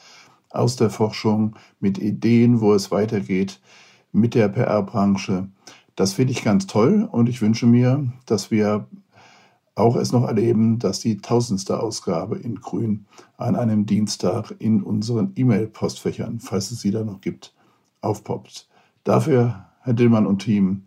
aus 0.54 0.76
der 0.76 0.90
Forschung, 0.90 1.56
mit 1.80 1.98
Ideen, 1.98 2.62
wo 2.62 2.74
es 2.74 2.92
weitergeht 2.92 3.60
mit 4.12 4.36
der 4.36 4.48
PR-Branche. 4.48 5.50
Das 5.96 6.14
finde 6.14 6.32
ich 6.32 6.44
ganz 6.44 6.68
toll 6.68 7.08
und 7.12 7.28
ich 7.28 7.42
wünsche 7.42 7.66
mir, 7.66 8.08
dass 8.26 8.52
wir 8.52 8.88
auch 9.76 9.96
es 9.96 10.12
noch 10.12 10.28
erleben, 10.28 10.80
dass 10.80 11.00
die 11.00 11.18
tausendste 11.18 11.80
Ausgabe 11.80 12.38
in 12.38 12.56
Grün 12.56 13.06
an 13.38 13.56
einem 13.56 13.86
Dienstag 13.86 14.54
in 14.60 14.84
unseren 14.84 15.34
E-Mail-Postfächern, 15.36 16.40
falls 16.40 16.72
es 16.72 16.82
sie 16.82 16.92
da 16.92 17.04
noch 17.04 17.22
gibt, 17.22 17.56
aufpoppt. 18.02 18.70
Dafür, 19.04 19.66
Herr 19.82 19.94
Dillmann 19.94 20.28
und 20.28 20.44
Team, 20.44 20.84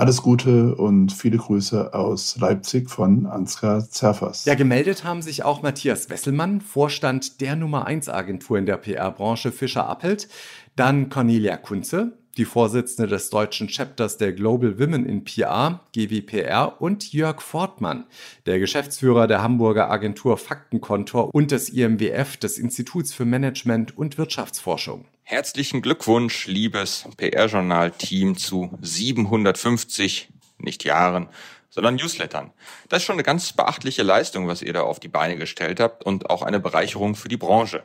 alles 0.00 0.22
Gute 0.22 0.74
und 0.74 1.12
viele 1.12 1.36
Grüße 1.36 1.92
aus 1.92 2.38
Leipzig 2.38 2.88
von 2.88 3.26
Ansgar 3.26 3.86
Zerfers. 3.88 4.46
Ja, 4.46 4.54
gemeldet 4.54 5.04
haben 5.04 5.20
sich 5.20 5.44
auch 5.44 5.60
Matthias 5.62 6.08
Wesselmann, 6.08 6.62
Vorstand 6.62 7.40
der 7.42 7.54
Nummer 7.54 7.86
1 7.86 8.08
Agentur 8.08 8.56
in 8.56 8.64
der 8.64 8.78
PR-Branche 8.78 9.52
Fischer 9.52 9.86
Appelt, 9.88 10.28
dann 10.74 11.10
Cornelia 11.10 11.58
Kunze, 11.58 12.12
die 12.36 12.44
Vorsitzende 12.44 13.08
des 13.08 13.30
deutschen 13.30 13.68
Chapters 13.68 14.16
der 14.16 14.32
Global 14.32 14.78
Women 14.78 15.04
in 15.04 15.24
PR, 15.24 15.80
GWPR, 15.92 16.80
und 16.80 17.12
Jörg 17.12 17.40
Fortmann, 17.40 18.06
der 18.46 18.58
Geschäftsführer 18.58 19.26
der 19.26 19.42
Hamburger 19.42 19.90
Agentur 19.90 20.38
Faktenkontor 20.38 21.34
und 21.34 21.50
des 21.50 21.68
IMWF, 21.68 22.36
des 22.36 22.58
Instituts 22.58 23.12
für 23.12 23.24
Management 23.24 23.96
und 23.96 24.18
Wirtschaftsforschung. 24.18 25.06
Herzlichen 25.22 25.82
Glückwunsch, 25.82 26.46
liebes 26.46 27.06
PR-Journal-Team, 27.16 28.36
zu 28.36 28.76
750, 28.80 30.28
nicht 30.58 30.84
Jahren, 30.84 31.28
sondern 31.70 31.94
Newslettern. 31.94 32.52
Das 32.88 32.98
ist 32.98 33.06
schon 33.06 33.14
eine 33.14 33.22
ganz 33.22 33.52
beachtliche 33.52 34.02
Leistung, 34.02 34.48
was 34.48 34.62
ihr 34.62 34.72
da 34.72 34.82
auf 34.82 35.00
die 35.00 35.08
Beine 35.08 35.36
gestellt 35.36 35.80
habt 35.80 36.04
und 36.04 36.28
auch 36.30 36.42
eine 36.42 36.60
Bereicherung 36.60 37.14
für 37.14 37.28
die 37.28 37.36
Branche. 37.36 37.84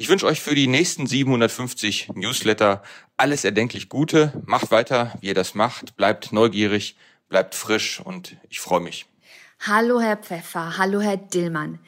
Ich 0.00 0.08
wünsche 0.08 0.26
euch 0.26 0.40
für 0.40 0.54
die 0.54 0.68
nächsten 0.68 1.08
750 1.08 2.10
Newsletter 2.14 2.84
alles 3.16 3.44
erdenklich 3.44 3.88
Gute. 3.88 4.32
Macht 4.46 4.70
weiter, 4.70 5.12
wie 5.20 5.26
ihr 5.26 5.34
das 5.34 5.56
macht. 5.56 5.96
Bleibt 5.96 6.30
neugierig, 6.30 6.94
bleibt 7.28 7.56
frisch 7.56 7.98
und 7.98 8.36
ich 8.48 8.60
freue 8.60 8.78
mich. 8.78 9.06
Hallo 9.58 10.00
Herr 10.00 10.16
Pfeffer, 10.16 10.78
hallo 10.78 11.00
Herr 11.00 11.16
Dillmann. 11.16 11.80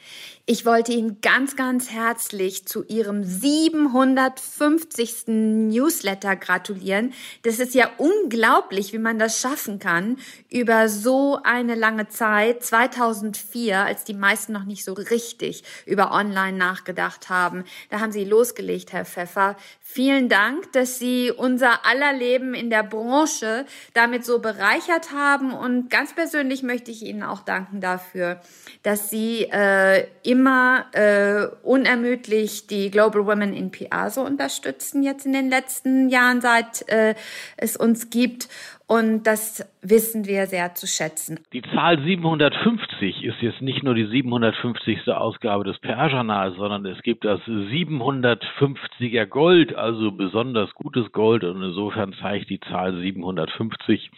Ich 0.47 0.65
wollte 0.65 0.91
Ihnen 0.91 1.21
ganz, 1.21 1.55
ganz 1.55 1.91
herzlich 1.91 2.65
zu 2.65 2.83
Ihrem 2.83 3.23
750. 3.23 5.27
Newsletter 5.27 6.35
gratulieren. 6.35 7.13
Das 7.43 7.59
ist 7.59 7.75
ja 7.75 7.91
unglaublich, 7.97 8.91
wie 8.91 8.97
man 8.97 9.19
das 9.19 9.39
schaffen 9.39 9.77
kann 9.77 10.17
über 10.49 10.89
so 10.89 11.37
eine 11.43 11.75
lange 11.75 12.07
Zeit, 12.07 12.63
2004, 12.63 13.85
als 13.85 14.03
die 14.03 14.15
meisten 14.15 14.51
noch 14.51 14.63
nicht 14.63 14.83
so 14.83 14.93
richtig 14.93 15.63
über 15.85 16.11
Online 16.11 16.57
nachgedacht 16.57 17.29
haben. 17.29 17.63
Da 17.91 17.99
haben 17.99 18.11
Sie 18.11 18.25
losgelegt, 18.25 18.93
Herr 18.93 19.05
Pfeffer. 19.05 19.55
Vielen 19.79 20.27
Dank, 20.27 20.73
dass 20.73 20.97
Sie 20.97 21.31
unser 21.31 21.85
aller 21.85 22.13
Leben 22.13 22.55
in 22.55 22.71
der 22.71 22.83
Branche 22.83 23.67
damit 23.93 24.25
so 24.25 24.39
bereichert 24.39 25.11
haben. 25.11 25.53
Und 25.53 25.91
ganz 25.91 26.15
persönlich 26.15 26.63
möchte 26.63 26.89
ich 26.89 27.03
Ihnen 27.03 27.21
auch 27.21 27.41
danken 27.41 27.79
dafür, 27.79 28.41
dass 28.81 29.11
Sie 29.11 29.43
äh, 29.43 30.07
immer 30.31 30.85
äh, 30.93 31.47
unermüdlich 31.63 32.67
die 32.67 32.89
Global 32.89 33.25
Women 33.25 33.53
in 33.53 33.69
PR 33.69 34.09
so 34.09 34.21
unterstützen 34.21 35.03
jetzt 35.03 35.25
in 35.25 35.33
den 35.33 35.49
letzten 35.49 36.07
Jahren, 36.07 36.39
seit 36.39 36.87
äh, 36.87 37.15
es 37.57 37.75
uns 37.75 38.09
gibt. 38.09 38.47
Und 38.91 39.23
das 39.23 39.65
wissen 39.81 40.25
wir 40.25 40.47
sehr 40.47 40.75
zu 40.75 40.85
schätzen. 40.85 41.39
Die 41.53 41.61
Zahl 41.61 42.03
750 42.03 43.23
ist 43.23 43.41
jetzt 43.41 43.61
nicht 43.61 43.83
nur 43.83 43.95
die 43.95 44.05
750. 44.05 45.07
Ausgabe 45.07 45.63
des 45.63 45.79
PR-Journals, 45.79 46.57
sondern 46.57 46.85
es 46.85 47.01
gibt 47.01 47.23
das 47.23 47.39
750er 47.39 49.27
Gold, 49.27 49.73
also 49.73 50.11
besonders 50.11 50.73
gutes 50.73 51.09
Gold. 51.13 51.45
Und 51.45 51.63
insofern 51.63 52.11
zeigt 52.21 52.49
die 52.49 52.59
Zahl 52.59 52.99
750, 52.99 54.11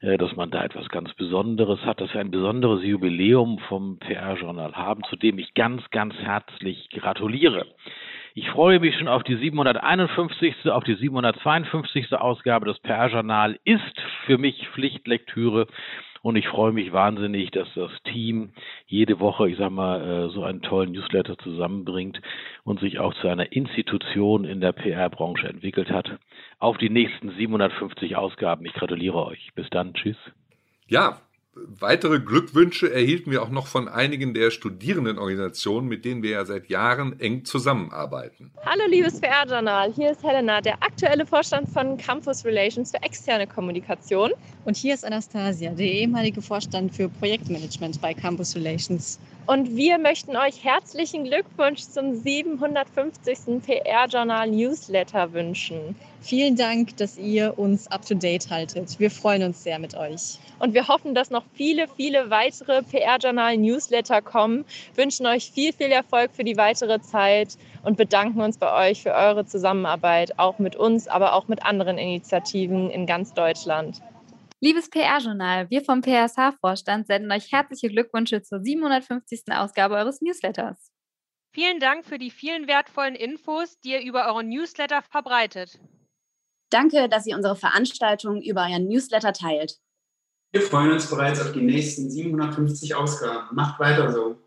äh, 0.00 0.18
dass 0.18 0.34
man 0.34 0.50
da 0.50 0.64
etwas 0.64 0.88
ganz 0.88 1.14
Besonderes 1.14 1.78
hat, 1.84 2.00
dass 2.00 2.12
wir 2.12 2.20
ein 2.20 2.32
besonderes 2.32 2.82
Jubiläum 2.82 3.60
vom 3.68 4.00
PR-Journal 4.00 4.72
haben, 4.72 5.04
zu 5.04 5.14
dem 5.14 5.38
ich 5.38 5.54
ganz, 5.54 5.88
ganz 5.92 6.16
herzlich 6.16 6.90
gratuliere. 6.90 7.64
Ich 8.34 8.48
freue 8.50 8.78
mich 8.78 8.96
schon 8.96 9.08
auf 9.08 9.24
die 9.24 9.36
751., 9.36 10.70
auf 10.70 10.84
die 10.84 10.94
752. 10.94 12.12
Ausgabe. 12.14 12.66
Das 12.66 12.78
PR-Journal 12.78 13.58
ist 13.64 14.00
für 14.26 14.38
mich 14.38 14.68
Pflichtlektüre. 14.68 15.66
Und 16.22 16.36
ich 16.36 16.46
freue 16.48 16.72
mich 16.72 16.92
wahnsinnig, 16.92 17.50
dass 17.50 17.68
das 17.74 17.90
Team 18.04 18.52
jede 18.86 19.20
Woche, 19.20 19.48
ich 19.48 19.56
sag 19.56 19.70
mal, 19.70 20.00
äh, 20.00 20.28
so 20.28 20.44
einen 20.44 20.60
tollen 20.60 20.92
Newsletter 20.92 21.38
zusammenbringt 21.38 22.20
und 22.62 22.78
sich 22.78 22.98
auch 22.98 23.14
zu 23.14 23.28
einer 23.28 23.52
Institution 23.52 24.44
in 24.44 24.60
der 24.60 24.72
PR-Branche 24.72 25.48
entwickelt 25.48 25.90
hat. 25.90 26.18
Auf 26.58 26.76
die 26.76 26.90
nächsten 26.90 27.30
750 27.30 28.16
Ausgaben. 28.16 28.66
Ich 28.66 28.74
gratuliere 28.74 29.24
euch. 29.24 29.50
Bis 29.54 29.70
dann. 29.70 29.94
Tschüss. 29.94 30.18
Ja, 30.88 31.20
Weitere 31.52 32.20
Glückwünsche 32.20 32.92
erhielten 32.92 33.32
wir 33.32 33.42
auch 33.42 33.48
noch 33.48 33.66
von 33.66 33.88
einigen 33.88 34.34
der 34.34 34.52
Studierendenorganisationen, 34.52 35.88
mit 35.88 36.04
denen 36.04 36.22
wir 36.22 36.30
ja 36.30 36.44
seit 36.44 36.68
Jahren 36.68 37.18
eng 37.18 37.44
zusammenarbeiten. 37.44 38.52
Hallo 38.64 38.84
liebes 38.88 39.20
PR-Journal, 39.20 39.92
hier 39.92 40.12
ist 40.12 40.22
Helena, 40.22 40.60
der 40.60 40.80
aktuelle 40.80 41.26
Vorstand 41.26 41.68
von 41.68 41.96
Campus 41.96 42.44
Relations 42.44 42.92
für 42.92 43.02
externe 43.02 43.48
Kommunikation. 43.48 44.30
Und 44.64 44.76
hier 44.76 44.94
ist 44.94 45.04
Anastasia, 45.04 45.72
der 45.72 45.86
ehemalige 45.86 46.40
Vorstand 46.40 46.94
für 46.94 47.08
Projektmanagement 47.08 48.00
bei 48.00 48.14
Campus 48.14 48.54
Relations. 48.54 49.18
Und 49.50 49.76
wir 49.76 49.98
möchten 49.98 50.36
euch 50.36 50.62
herzlichen 50.62 51.24
Glückwunsch 51.24 51.80
zum 51.80 52.14
750. 52.14 53.60
PR-Journal 53.66 54.48
Newsletter 54.48 55.32
wünschen. 55.32 55.96
Vielen 56.20 56.54
Dank, 56.54 56.96
dass 56.98 57.18
ihr 57.18 57.58
uns 57.58 57.88
up-to-date 57.88 58.48
haltet. 58.48 59.00
Wir 59.00 59.10
freuen 59.10 59.42
uns 59.42 59.64
sehr 59.64 59.80
mit 59.80 59.96
euch. 59.96 60.38
Und 60.60 60.72
wir 60.72 60.86
hoffen, 60.86 61.16
dass 61.16 61.30
noch 61.30 61.42
viele, 61.52 61.88
viele 61.88 62.30
weitere 62.30 62.84
PR-Journal-Newsletter 62.84 64.22
kommen, 64.22 64.64
wünschen 64.94 65.26
euch 65.26 65.50
viel, 65.50 65.72
viel 65.72 65.90
Erfolg 65.90 66.30
für 66.32 66.44
die 66.44 66.56
weitere 66.56 67.00
Zeit 67.00 67.56
und 67.82 67.96
bedanken 67.96 68.42
uns 68.42 68.56
bei 68.56 68.90
euch 68.90 69.02
für 69.02 69.14
eure 69.14 69.46
Zusammenarbeit, 69.46 70.38
auch 70.38 70.60
mit 70.60 70.76
uns, 70.76 71.08
aber 71.08 71.32
auch 71.32 71.48
mit 71.48 71.64
anderen 71.64 71.98
Initiativen 71.98 72.88
in 72.88 73.04
ganz 73.04 73.34
Deutschland. 73.34 74.00
Liebes 74.62 74.90
PR-Journal, 74.90 75.70
wir 75.70 75.82
vom 75.82 76.02
PSH-Vorstand 76.02 77.06
senden 77.06 77.32
euch 77.32 77.50
herzliche 77.50 77.88
Glückwünsche 77.88 78.42
zur 78.42 78.62
750. 78.62 79.44
Ausgabe 79.52 79.94
eures 79.94 80.20
Newsletters. 80.20 80.92
Vielen 81.54 81.80
Dank 81.80 82.04
für 82.04 82.18
die 82.18 82.30
vielen 82.30 82.68
wertvollen 82.68 83.14
Infos, 83.14 83.80
die 83.80 83.92
ihr 83.92 84.02
über 84.02 84.26
euren 84.26 84.50
Newsletter 84.50 85.00
verbreitet. 85.00 85.80
Danke, 86.68 87.08
dass 87.08 87.26
ihr 87.26 87.36
unsere 87.36 87.56
Veranstaltung 87.56 88.42
über 88.42 88.66
euren 88.66 88.86
Newsletter 88.86 89.32
teilt. 89.32 89.78
Wir 90.52 90.60
freuen 90.60 90.92
uns 90.92 91.08
bereits 91.08 91.40
auf 91.40 91.52
die 91.52 91.62
nächsten 91.62 92.10
750 92.10 92.94
Ausgaben. 92.94 93.56
Macht 93.56 93.80
weiter 93.80 94.12
so. 94.12 94.42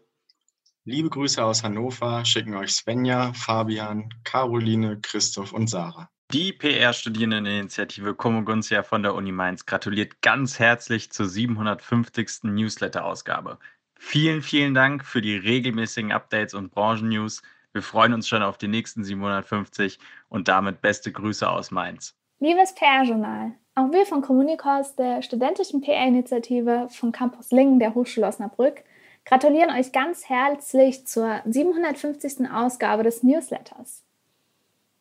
Liebe 0.85 1.09
Grüße 1.09 1.43
aus 1.43 1.63
Hannover 1.63 2.23
schicken 2.23 2.53
euch 2.53 2.75
Svenja, 2.75 3.33
Fabian, 3.33 4.09
Caroline, 4.23 5.01
Christoph 5.01 5.53
und 5.53 5.71
Sarah. 5.71 6.12
Die 6.31 6.51
PR-Studierendeninitiative 6.53 8.15
Komoguntia 8.15 8.83
von 8.83 9.03
der 9.03 9.13
Uni 9.13 9.31
Mainz 9.31 9.65
gratuliert 9.65 10.21
ganz 10.21 10.57
herzlich 10.57 11.11
zur 11.11 11.27
750. 11.27 12.43
Newsletter-Ausgabe. 12.43 13.59
Vielen, 13.99 14.41
vielen 14.41 14.73
Dank 14.73 15.05
für 15.05 15.21
die 15.21 15.37
regelmäßigen 15.37 16.11
Updates 16.11 16.53
und 16.53 16.71
Branchen-News. 16.71 17.41
Wir 17.71 17.81
freuen 17.81 18.13
uns 18.13 18.27
schon 18.27 18.43
auf 18.43 18.57
die 18.57 18.67
nächsten 18.67 19.03
750 19.03 19.99
und 20.29 20.47
damit 20.47 20.81
beste 20.81 21.11
Grüße 21.11 21.47
aus 21.49 21.71
Mainz. 21.71 22.15
Liebes 22.39 22.75
PR-Journal, 22.75 23.53
auch 23.75 23.91
wir 23.91 24.05
von 24.05 24.21
Communicos, 24.21 24.95
der 24.95 25.21
studentischen 25.21 25.81
PR-Initiative 25.81 26.87
vom 26.89 27.11
Campus 27.11 27.51
Lingen 27.51 27.79
der 27.79 27.95
Hochschule 27.95 28.27
Osnabrück, 28.27 28.83
gratulieren 29.23 29.69
euch 29.69 29.91
ganz 29.91 30.27
herzlich 30.27 31.07
zur 31.07 31.41
750. 31.45 32.51
Ausgabe 32.51 33.03
des 33.03 33.23
Newsletters. 33.23 34.03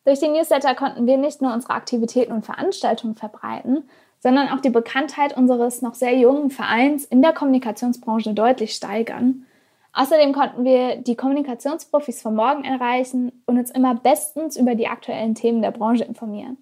Durch 0.05 0.19
die 0.19 0.27
Newsletter 0.27 0.75
konnten 0.75 1.07
wir 1.07 1.17
nicht 1.17 1.41
nur 1.41 1.53
unsere 1.53 1.73
Aktivitäten 1.73 2.33
und 2.33 2.45
Veranstaltungen 2.45 3.15
verbreiten, 3.15 3.89
sondern 4.19 4.49
auch 4.49 4.59
die 4.59 4.69
Bekanntheit 4.69 5.35
unseres 5.35 5.81
noch 5.81 5.95
sehr 5.95 6.17
jungen 6.17 6.49
Vereins 6.49 7.05
in 7.05 7.21
der 7.21 7.33
Kommunikationsbranche 7.33 8.33
deutlich 8.33 8.73
steigern. 8.73 9.45
Außerdem 9.93 10.33
konnten 10.33 10.63
wir 10.63 10.97
die 10.97 11.15
Kommunikationsprofis 11.15 12.21
von 12.21 12.35
morgen 12.35 12.63
erreichen 12.63 13.43
und 13.45 13.59
uns 13.59 13.69
immer 13.69 13.95
bestens 13.95 14.57
über 14.57 14.75
die 14.75 14.87
aktuellen 14.87 15.35
Themen 15.35 15.61
der 15.61 15.71
Branche 15.71 16.03
informieren. 16.03 16.57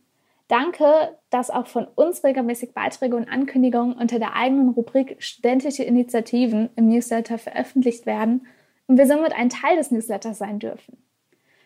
Danke, 0.50 1.18
dass 1.30 1.50
auch 1.50 1.68
von 1.68 1.88
uns 1.96 2.26
regelmäßig 2.26 2.74
Beiträge 2.74 3.16
und 3.16 3.30
Ankündigungen 3.30 3.94
unter 3.94 4.20
der 4.20 4.36
eigenen 4.36 4.70
Rubrik 4.70 5.16
Studentische 5.20 5.84
Initiativen 5.84 6.70
im 6.76 6.90
Newsletter 6.90 7.38
veröffentlicht 7.38 8.06
werden 8.06 8.46
und 8.88 8.98
wir 8.98 9.08
somit 9.08 9.34
ein 9.34 9.50
Teil 9.50 9.78
des 9.78 9.92
Newsletters 9.92 10.40
sein 10.40 10.60
dürfen. 10.60 10.98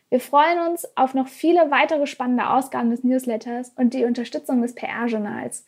Wir 0.10 0.20
freuen 0.20 0.70
uns 0.70 0.88
auf 0.96 1.14
noch 1.14 1.28
viele 1.28 1.72
weitere 1.72 2.06
spannende 2.08 2.50
Ausgaben 2.50 2.92
des 2.92 3.04
Newsletters 3.04 3.74
und 3.76 3.94
die 3.94 4.06
Unterstützung 4.06 4.62
des 4.62 4.76
PR-Journals. 4.76 5.66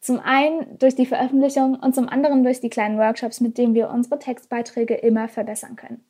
Zum 0.00 0.20
einen 0.20 0.78
durch 0.78 0.94
die 0.94 1.06
Veröffentlichung 1.06 1.74
und 1.76 1.94
zum 1.94 2.08
anderen 2.08 2.44
durch 2.44 2.60
die 2.60 2.70
kleinen 2.70 2.98
Workshops, 2.98 3.40
mit 3.40 3.56
denen 3.56 3.74
wir 3.74 3.90
unsere 3.90 4.18
Textbeiträge 4.18 4.94
immer 4.94 5.28
verbessern 5.28 5.76
können. 5.76 6.04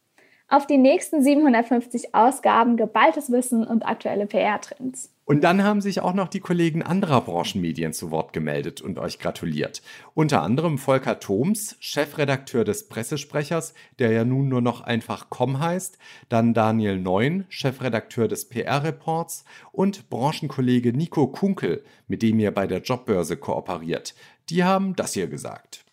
Auf 0.48 0.66
die 0.66 0.76
nächsten 0.76 1.22
750 1.22 2.14
Ausgaben 2.14 2.76
geballtes 2.76 3.32
Wissen 3.32 3.66
und 3.66 3.84
aktuelle 3.84 4.26
PR-Trends. 4.26 5.10
Und 5.24 5.42
dann 5.42 5.64
haben 5.64 5.80
sich 5.80 6.00
auch 6.00 6.12
noch 6.12 6.28
die 6.28 6.40
Kollegen 6.40 6.82
anderer 6.82 7.22
Branchenmedien 7.22 7.94
zu 7.94 8.10
Wort 8.10 8.34
gemeldet 8.34 8.82
und 8.82 8.98
euch 8.98 9.18
gratuliert. 9.18 9.80
Unter 10.12 10.42
anderem 10.42 10.76
Volker 10.76 11.18
Thoms, 11.18 11.76
Chefredakteur 11.80 12.64
des 12.64 12.88
Pressesprechers, 12.88 13.72
der 13.98 14.12
ja 14.12 14.26
nun 14.26 14.50
nur 14.50 14.60
noch 14.60 14.82
einfach 14.82 15.30
Com 15.30 15.60
heißt, 15.60 15.96
dann 16.28 16.52
Daniel 16.52 16.98
Neun, 16.98 17.46
Chefredakteur 17.48 18.28
des 18.28 18.46
PR-Reports 18.50 19.46
und 19.72 20.10
Branchenkollege 20.10 20.92
Nico 20.92 21.26
Kunkel, 21.28 21.84
mit 22.06 22.20
dem 22.20 22.38
ihr 22.38 22.50
bei 22.50 22.66
der 22.66 22.82
Jobbörse 22.82 23.38
kooperiert. 23.38 24.14
Die 24.50 24.62
haben 24.62 24.94
das 24.94 25.14
hier 25.14 25.26
gesagt. 25.26 25.86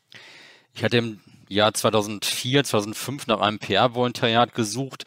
Ich 0.73 0.83
hatte 0.83 0.97
im 0.97 1.21
Jahr 1.51 1.73
2004, 1.73 2.63
2005 2.63 3.27
nach 3.27 3.41
einem 3.41 3.59
PR-Volontariat 3.59 4.55
gesucht 4.55 5.03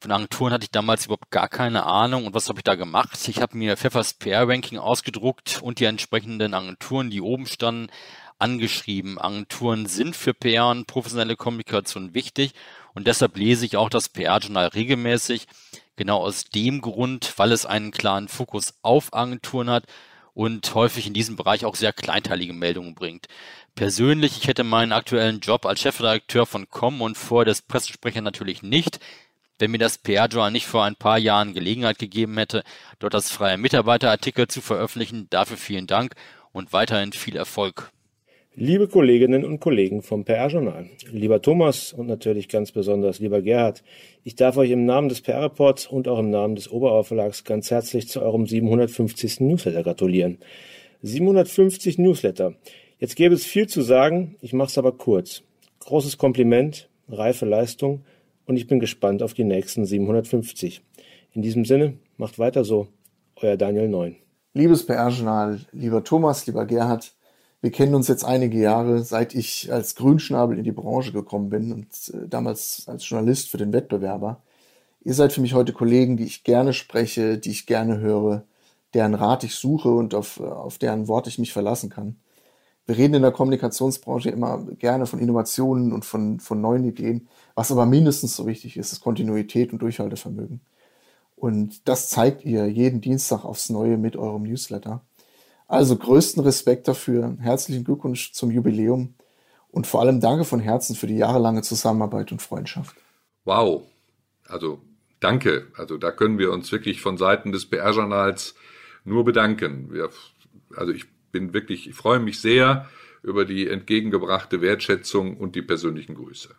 Von 0.00 0.10
Agenturen 0.10 0.52
hatte 0.52 0.64
ich 0.64 0.70
damals 0.70 1.06
überhaupt 1.06 1.30
gar 1.30 1.48
keine 1.48 1.84
Ahnung. 1.86 2.26
Und 2.26 2.34
was 2.34 2.48
habe 2.48 2.58
ich 2.58 2.64
da 2.64 2.74
gemacht? 2.74 3.16
Ich 3.28 3.40
habe 3.40 3.56
mir 3.56 3.76
Pfeffers 3.76 4.14
PR-Ranking 4.14 4.78
ausgedruckt 4.78 5.60
und 5.62 5.78
die 5.78 5.84
entsprechenden 5.84 6.54
Agenturen, 6.54 7.10
die 7.10 7.20
oben 7.20 7.46
standen, 7.46 7.90
angeschrieben. 8.38 9.18
Agenturen 9.18 9.86
sind 9.86 10.16
für 10.16 10.34
PR 10.34 10.68
und 10.68 10.86
professionelle 10.86 11.36
Kommunikation 11.36 12.14
wichtig 12.14 12.54
und 12.94 13.06
deshalb 13.06 13.36
lese 13.36 13.64
ich 13.64 13.76
auch 13.76 13.88
das 13.88 14.08
PR-Journal 14.08 14.68
regelmäßig. 14.68 15.46
Genau 15.96 16.18
aus 16.18 16.44
dem 16.44 16.80
Grund, 16.80 17.34
weil 17.36 17.52
es 17.52 17.66
einen 17.66 17.90
klaren 17.90 18.28
Fokus 18.28 18.74
auf 18.82 19.14
Agenturen 19.14 19.70
hat 19.70 19.84
und 20.34 20.72
häufig 20.76 21.08
in 21.08 21.14
diesem 21.14 21.34
Bereich 21.34 21.64
auch 21.64 21.74
sehr 21.74 21.92
kleinteilige 21.92 22.52
Meldungen 22.52 22.94
bringt. 22.94 23.26
Persönlich, 23.78 24.36
ich 24.38 24.48
hätte 24.48 24.64
meinen 24.64 24.92
aktuellen 24.92 25.40
Job 25.40 25.64
als 25.64 25.80
Chefredakteur 25.80 26.46
von 26.46 26.68
Com 26.68 27.00
und 27.00 27.16
vorher 27.16 27.46
des 27.46 27.62
Pressesprecher 27.62 28.20
natürlich 28.20 28.62
nicht 28.62 28.98
wenn 29.58 29.70
mir 29.70 29.78
das 29.78 29.98
PR-Journal 29.98 30.52
nicht 30.52 30.66
vor 30.66 30.84
ein 30.84 30.96
paar 30.96 31.18
Jahren 31.18 31.54
Gelegenheit 31.54 31.98
gegeben 31.98 32.38
hätte, 32.38 32.62
dort 32.98 33.14
als 33.14 33.30
freier 33.30 33.56
Mitarbeiterartikel 33.56 34.46
zu 34.48 34.60
veröffentlichen. 34.60 35.26
Dafür 35.30 35.56
vielen 35.56 35.86
Dank 35.86 36.14
und 36.52 36.72
weiterhin 36.72 37.12
viel 37.12 37.36
Erfolg. 37.36 37.90
Liebe 38.54 38.88
Kolleginnen 38.88 39.44
und 39.44 39.60
Kollegen 39.60 40.02
vom 40.02 40.24
PR-Journal, 40.24 40.90
lieber 41.12 41.40
Thomas 41.40 41.92
und 41.92 42.08
natürlich 42.08 42.48
ganz 42.48 42.72
besonders 42.72 43.20
lieber 43.20 43.40
Gerhard, 43.40 43.84
ich 44.24 44.34
darf 44.34 44.56
euch 44.56 44.70
im 44.70 44.84
Namen 44.84 45.08
des 45.08 45.20
PR-Reports 45.20 45.86
und 45.86 46.08
auch 46.08 46.18
im 46.18 46.30
Namen 46.30 46.56
des 46.56 46.68
Oberauer 46.68 47.06
ganz 47.44 47.70
herzlich 47.70 48.08
zu 48.08 48.20
eurem 48.20 48.46
750. 48.46 49.40
Newsletter 49.40 49.84
gratulieren. 49.84 50.38
750 51.02 51.98
Newsletter. 51.98 52.54
Jetzt 52.98 53.16
gäbe 53.16 53.34
es 53.34 53.44
viel 53.44 53.68
zu 53.68 53.82
sagen, 53.82 54.36
ich 54.40 54.52
mache 54.52 54.68
es 54.68 54.78
aber 54.78 54.92
kurz. 54.92 55.42
Großes 55.80 56.18
Kompliment, 56.18 56.88
reife 57.08 57.46
Leistung– 57.46 58.04
und 58.48 58.56
ich 58.56 58.66
bin 58.66 58.80
gespannt 58.80 59.22
auf 59.22 59.34
die 59.34 59.44
nächsten 59.44 59.84
750. 59.84 60.82
In 61.34 61.42
diesem 61.42 61.66
Sinne, 61.66 61.98
macht 62.16 62.38
weiter 62.38 62.64
so. 62.64 62.88
Euer 63.36 63.58
Daniel 63.58 63.88
Neun. 63.88 64.16
Liebes 64.54 64.86
PR-Journal, 64.86 65.60
lieber 65.70 66.02
Thomas, 66.02 66.46
lieber 66.46 66.64
Gerhard, 66.64 67.12
wir 67.60 67.70
kennen 67.70 67.94
uns 67.94 68.08
jetzt 68.08 68.24
einige 68.24 68.58
Jahre, 68.58 69.04
seit 69.04 69.34
ich 69.34 69.70
als 69.70 69.96
Grünschnabel 69.96 70.56
in 70.56 70.64
die 70.64 70.72
Branche 70.72 71.12
gekommen 71.12 71.50
bin 71.50 71.72
und 71.72 71.88
äh, 72.14 72.26
damals 72.26 72.84
als 72.86 73.06
Journalist 73.08 73.50
für 73.50 73.58
den 73.58 73.72
Wettbewerber. 73.72 74.42
Ihr 75.04 75.14
seid 75.14 75.32
für 75.32 75.42
mich 75.42 75.54
heute 75.54 75.72
Kollegen, 75.72 76.16
die 76.16 76.24
ich 76.24 76.44
gerne 76.44 76.72
spreche, 76.72 77.36
die 77.36 77.50
ich 77.50 77.66
gerne 77.66 77.98
höre, 77.98 78.44
deren 78.94 79.14
Rat 79.14 79.44
ich 79.44 79.56
suche 79.56 79.90
und 79.90 80.14
auf, 80.14 80.40
auf 80.40 80.78
deren 80.78 81.06
Wort 81.06 81.26
ich 81.26 81.38
mich 81.38 81.52
verlassen 81.52 81.90
kann. 81.90 82.16
Wir 82.88 82.96
reden 82.96 83.12
in 83.12 83.22
der 83.22 83.32
Kommunikationsbranche 83.32 84.30
immer 84.30 84.64
gerne 84.78 85.04
von 85.04 85.18
Innovationen 85.18 85.92
und 85.92 86.06
von, 86.06 86.40
von 86.40 86.62
neuen 86.62 86.84
Ideen. 86.84 87.28
Was 87.54 87.70
aber 87.70 87.84
mindestens 87.84 88.34
so 88.34 88.46
wichtig 88.46 88.78
ist, 88.78 88.92
ist 88.92 89.02
Kontinuität 89.02 89.74
und 89.74 89.82
Durchhaltevermögen. 89.82 90.62
Und 91.36 91.86
das 91.86 92.08
zeigt 92.08 92.46
ihr 92.46 92.66
jeden 92.66 93.02
Dienstag 93.02 93.44
aufs 93.44 93.68
Neue 93.68 93.98
mit 93.98 94.16
eurem 94.16 94.44
Newsletter. 94.44 95.02
Also 95.66 95.96
größten 95.96 96.42
Respekt 96.42 96.88
dafür, 96.88 97.36
herzlichen 97.40 97.84
Glückwunsch 97.84 98.32
zum 98.32 98.50
Jubiläum 98.50 99.12
und 99.70 99.86
vor 99.86 100.00
allem 100.00 100.18
danke 100.22 100.46
von 100.46 100.58
Herzen 100.58 100.96
für 100.96 101.06
die 101.06 101.18
jahrelange 101.18 101.60
Zusammenarbeit 101.60 102.32
und 102.32 102.40
Freundschaft. 102.40 102.96
Wow, 103.44 103.82
also 104.46 104.80
danke. 105.20 105.66
Also 105.76 105.98
da 105.98 106.10
können 106.10 106.38
wir 106.38 106.52
uns 106.52 106.72
wirklich 106.72 107.02
von 107.02 107.18
Seiten 107.18 107.52
des 107.52 107.66
PR-Journals 107.66 108.54
nur 109.04 109.26
bedanken. 109.26 109.92
Wir, 109.92 110.08
also 110.74 110.90
ich 110.90 111.04
bin 111.32 111.52
wirklich, 111.52 111.88
ich 111.88 111.94
freue 111.94 112.20
mich 112.20 112.40
sehr 112.40 112.88
über 113.22 113.44
die 113.44 113.68
entgegengebrachte 113.68 114.60
Wertschätzung 114.60 115.36
und 115.36 115.54
die 115.54 115.62
persönlichen 115.62 116.14
Grüße. 116.14 116.54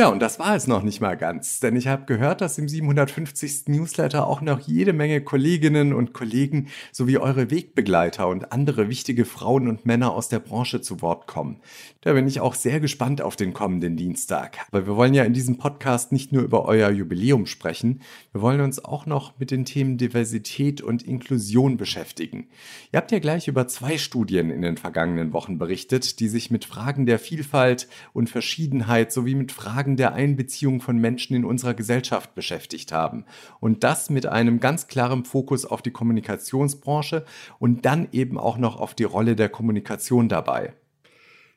Ja, 0.00 0.08
und 0.08 0.20
das 0.20 0.38
war 0.38 0.56
es 0.56 0.66
noch 0.66 0.82
nicht 0.82 1.02
mal 1.02 1.14
ganz, 1.14 1.60
denn 1.60 1.76
ich 1.76 1.86
habe 1.86 2.06
gehört, 2.06 2.40
dass 2.40 2.56
im 2.56 2.70
750. 2.70 3.64
Newsletter 3.66 4.26
auch 4.26 4.40
noch 4.40 4.58
jede 4.58 4.94
Menge 4.94 5.20
Kolleginnen 5.20 5.92
und 5.92 6.14
Kollegen 6.14 6.68
sowie 6.90 7.18
eure 7.18 7.50
Wegbegleiter 7.50 8.26
und 8.26 8.50
andere 8.50 8.88
wichtige 8.88 9.26
Frauen 9.26 9.68
und 9.68 9.84
Männer 9.84 10.14
aus 10.14 10.30
der 10.30 10.38
Branche 10.38 10.80
zu 10.80 11.02
Wort 11.02 11.26
kommen. 11.26 11.60
Da 12.00 12.14
bin 12.14 12.26
ich 12.26 12.40
auch 12.40 12.54
sehr 12.54 12.80
gespannt 12.80 13.20
auf 13.20 13.36
den 13.36 13.52
kommenden 13.52 13.98
Dienstag. 13.98 14.56
Aber 14.68 14.86
wir 14.86 14.96
wollen 14.96 15.12
ja 15.12 15.24
in 15.24 15.34
diesem 15.34 15.58
Podcast 15.58 16.12
nicht 16.12 16.32
nur 16.32 16.44
über 16.44 16.64
euer 16.64 16.88
Jubiläum 16.88 17.44
sprechen, 17.44 18.00
wir 18.32 18.40
wollen 18.40 18.62
uns 18.62 18.82
auch 18.82 19.04
noch 19.04 19.38
mit 19.38 19.50
den 19.50 19.66
Themen 19.66 19.98
Diversität 19.98 20.80
und 20.80 21.02
Inklusion 21.02 21.76
beschäftigen. 21.76 22.46
Ihr 22.90 22.96
habt 22.96 23.12
ja 23.12 23.18
gleich 23.18 23.48
über 23.48 23.68
zwei 23.68 23.98
Studien 23.98 24.48
in 24.48 24.62
den 24.62 24.78
vergangenen 24.78 25.34
Wochen 25.34 25.58
berichtet, 25.58 26.20
die 26.20 26.28
sich 26.28 26.50
mit 26.50 26.64
Fragen 26.64 27.04
der 27.04 27.18
Vielfalt 27.18 27.86
und 28.14 28.30
Verschiedenheit 28.30 29.12
sowie 29.12 29.34
mit 29.34 29.52
Fragen 29.52 29.89
Fragen 29.90 29.96
der 29.96 30.14
Einbeziehung 30.14 30.80
von 30.80 30.98
Menschen 30.98 31.34
in 31.34 31.44
unserer 31.44 31.74
Gesellschaft 31.74 32.34
beschäftigt 32.34 32.92
haben. 32.92 33.24
Und 33.58 33.82
das 33.82 34.08
mit 34.08 34.26
einem 34.26 34.60
ganz 34.60 34.86
klaren 34.86 35.24
Fokus 35.24 35.64
auf 35.64 35.82
die 35.82 35.90
Kommunikationsbranche 35.90 37.24
und 37.58 37.84
dann 37.84 38.08
eben 38.12 38.38
auch 38.38 38.56
noch 38.56 38.78
auf 38.78 38.94
die 38.94 39.04
Rolle 39.04 39.34
der 39.34 39.48
Kommunikation 39.48 40.28
dabei. 40.28 40.74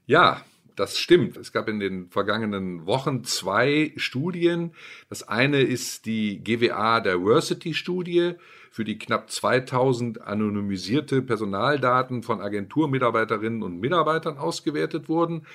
Ja, 0.08 0.42
das 0.76 0.98
stimmt. 0.98 1.38
Es 1.38 1.52
gab 1.52 1.70
in 1.70 1.80
den 1.80 2.10
vergangenen 2.10 2.88
Wochen 2.88 3.24
zwei 3.24 3.94
Studien. 3.98 4.72
Das 5.10 5.28
eine 5.28 5.62
ist 5.62 6.08
die 6.08 6.44
GWA 6.44 7.00
Diversity 7.00 7.76
Studie, 7.76 8.34
für 8.72 8.84
die 8.84 8.98
knapp 8.98 9.30
2000 9.30 10.22
anonymisierte 10.22 11.22
Personaldaten 11.22 12.24
von 12.24 12.42
Agenturmitarbeiterinnen 12.42 13.62
und 13.62 13.80
Mitarbeitern 13.80 14.40
ausgewertet 14.40 15.08
wurden. 15.08 15.46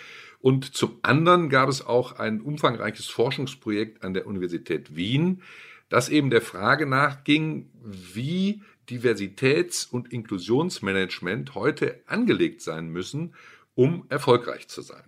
Und 0.41 0.77
zum 0.77 0.99
anderen 1.03 1.49
gab 1.49 1.69
es 1.69 1.85
auch 1.85 2.19
ein 2.19 2.41
umfangreiches 2.41 3.07
Forschungsprojekt 3.07 4.05
an 4.05 4.15
der 4.15 4.27
Universität 4.27 4.95
Wien, 4.95 5.43
das 5.89 6.09
eben 6.09 6.31
der 6.31 6.43
Frage 6.43 6.87
nachging, 6.87 7.71
wie 7.83 8.63
Diversitäts- 8.89 9.89
und 9.91 10.13
Inklusionsmanagement 10.13 11.55
heute 11.55 12.01
angelegt 12.07 12.63
sein 12.63 12.89
müssen, 12.89 13.35
um 13.75 14.05
erfolgreich 14.09 14.69
zu 14.69 14.83
sein. 14.83 15.05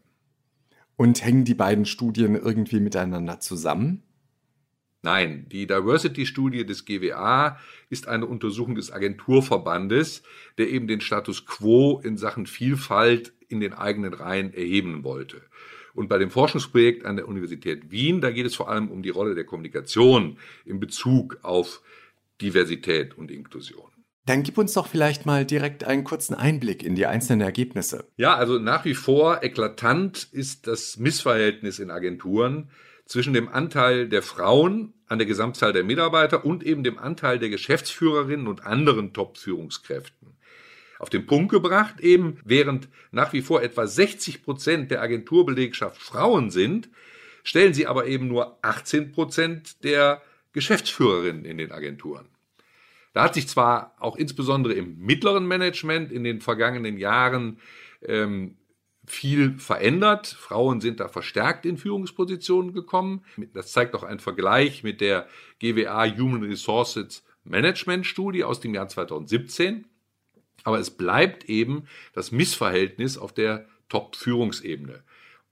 Und 0.97 1.25
hängen 1.25 1.45
die 1.45 1.55
beiden 1.55 1.87
Studien 1.87 2.35
irgendwie 2.35 2.81
miteinander 2.81 3.41
zusammen? 3.41 4.03
Nein, 5.03 5.47
die 5.51 5.67
Diversity-Studie 5.67 6.67
des 6.67 6.85
GWA 6.85 7.59
ist 7.89 8.07
eine 8.07 8.27
Untersuchung 8.27 8.75
des 8.75 8.93
Agenturverbandes, 8.93 10.23
der 10.59 10.69
eben 10.69 10.87
den 10.89 11.01
Status 11.01 11.47
quo 11.47 12.01
in 12.05 12.19
Sachen 12.19 12.47
Vielfalt 12.47 13.33
in 13.49 13.61
den 13.61 13.73
eigenen 13.73 14.13
Reihen 14.13 14.53
erheben 14.53 15.03
wollte. 15.03 15.41
Und 15.95 16.09
bei 16.09 16.19
dem 16.19 16.31
Forschungsprojekt 16.31 17.05
an 17.05 17.17
der 17.17 17.29
Universität 17.29 17.91
Wien, 17.91 18.21
da 18.21 18.31
geht 18.31 18.47
es 18.47 18.55
vor 18.55 18.69
allem 18.69 18.89
um 18.91 19.03
die 19.03 19.11
Rolle 19.11 19.35
der 19.35 19.45
Kommunikation 19.45 20.39
in 20.65 20.81
Bezug 20.81 21.39
auf 21.43 21.83
Diversität 22.41 23.17
und 23.17 23.31
Inklusion. 23.31 23.91
Dann 24.27 24.43
gib 24.43 24.59
uns 24.59 24.75
doch 24.75 24.87
vielleicht 24.87 25.27
mal 25.27 25.45
direkt 25.45 25.83
einen 25.85 26.05
kurzen 26.05 26.35
Einblick 26.35 26.83
in 26.83 26.95
die 26.95 27.07
einzelnen 27.07 27.41
Ergebnisse. 27.41 28.05
Ja, 28.17 28.37
also 28.37 28.59
nach 28.59 28.85
wie 28.85 28.95
vor 28.95 29.43
eklatant 29.43 30.29
ist 30.31 30.67
das 30.67 30.99
Missverhältnis 30.99 31.79
in 31.79 31.91
Agenturen 31.91 32.71
zwischen 33.11 33.35
dem 33.35 33.49
Anteil 33.49 34.09
der 34.09 34.23
Frauen 34.23 34.95
an 35.09 35.19
der 35.19 35.27
Gesamtzahl 35.27 35.73
der 35.73 35.83
Mitarbeiter 35.83 36.45
und 36.45 36.63
eben 36.63 36.85
dem 36.85 36.97
Anteil 36.97 37.41
der 37.41 37.49
Geschäftsführerinnen 37.49 38.47
und 38.47 38.65
anderen 38.65 39.13
Top-Führungskräften. 39.13 40.37
Auf 41.01 41.11
den 41.11 41.27
Punkt 41.27 41.51
gebracht 41.51 41.99
eben, 41.99 42.39
während 42.45 42.89
nach 43.11 43.33
wie 43.33 43.43
vor 43.43 43.63
etwa 43.63 43.89
60 43.89 44.45
Prozent 44.45 44.93
der 44.93 45.03
Agenturbelegschaft 45.03 46.01
Frauen 46.01 46.53
sind, 46.53 46.89
stellen 47.43 47.75
sie 47.75 47.89
aber 47.89 48.07
eben 48.07 48.29
nur 48.29 48.61
18 48.63 49.11
Prozent 49.11 49.83
der 49.83 50.23
Geschäftsführerinnen 50.53 51.45
in 51.45 51.59
den 51.59 51.73
Agenturen. 51.73 52.29
Da 53.13 53.25
hat 53.25 53.35
sich 53.35 53.49
zwar 53.49 53.97
auch 53.99 54.15
insbesondere 54.15 54.75
im 54.75 54.97
mittleren 55.01 55.49
Management 55.49 56.13
in 56.13 56.23
den 56.23 56.41
vergangenen 56.41 56.97
Jahren 56.97 57.59
ähm, 58.07 58.57
viel 59.11 59.59
verändert. 59.59 60.27
Frauen 60.27 60.81
sind 60.81 61.01
da 61.01 61.09
verstärkt 61.09 61.67
in 61.67 61.77
Führungspositionen 61.77 62.73
gekommen. 62.73 63.25
Das 63.53 63.73
zeigt 63.73 63.95
auch 63.95 64.05
ein 64.05 64.21
Vergleich 64.21 64.83
mit 64.83 65.01
der 65.01 65.27
GWA 65.59 66.07
Human 66.17 66.45
Resources 66.45 67.25
Management 67.45 68.07
Studie 68.07 68.45
aus 68.45 68.61
dem 68.61 68.75
Jahr 68.75 68.89
2017. 68.89 69.87
Aber 70.63 70.79
es 70.79 70.91
bleibt 70.91 71.49
eben 71.49 71.85
das 72.13 72.33
Missverhältnis 72.33 73.19
auf 73.19 73.33
der 73.33 73.67
Top-Führungsebene. 73.89 75.03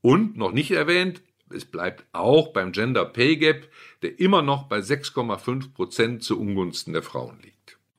Und 0.00 0.36
noch 0.36 0.52
nicht 0.52 0.70
erwähnt, 0.70 1.22
es 1.50 1.64
bleibt 1.64 2.04
auch 2.12 2.52
beim 2.52 2.72
Gender 2.72 3.06
Pay 3.06 3.36
Gap, 3.36 3.68
der 4.02 4.20
immer 4.20 4.42
noch 4.42 4.64
bei 4.64 4.78
6,5 4.78 5.72
Prozent 5.72 6.22
zu 6.22 6.38
Ungunsten 6.38 6.92
der 6.92 7.02
Frauen 7.02 7.40
liegt. 7.42 7.57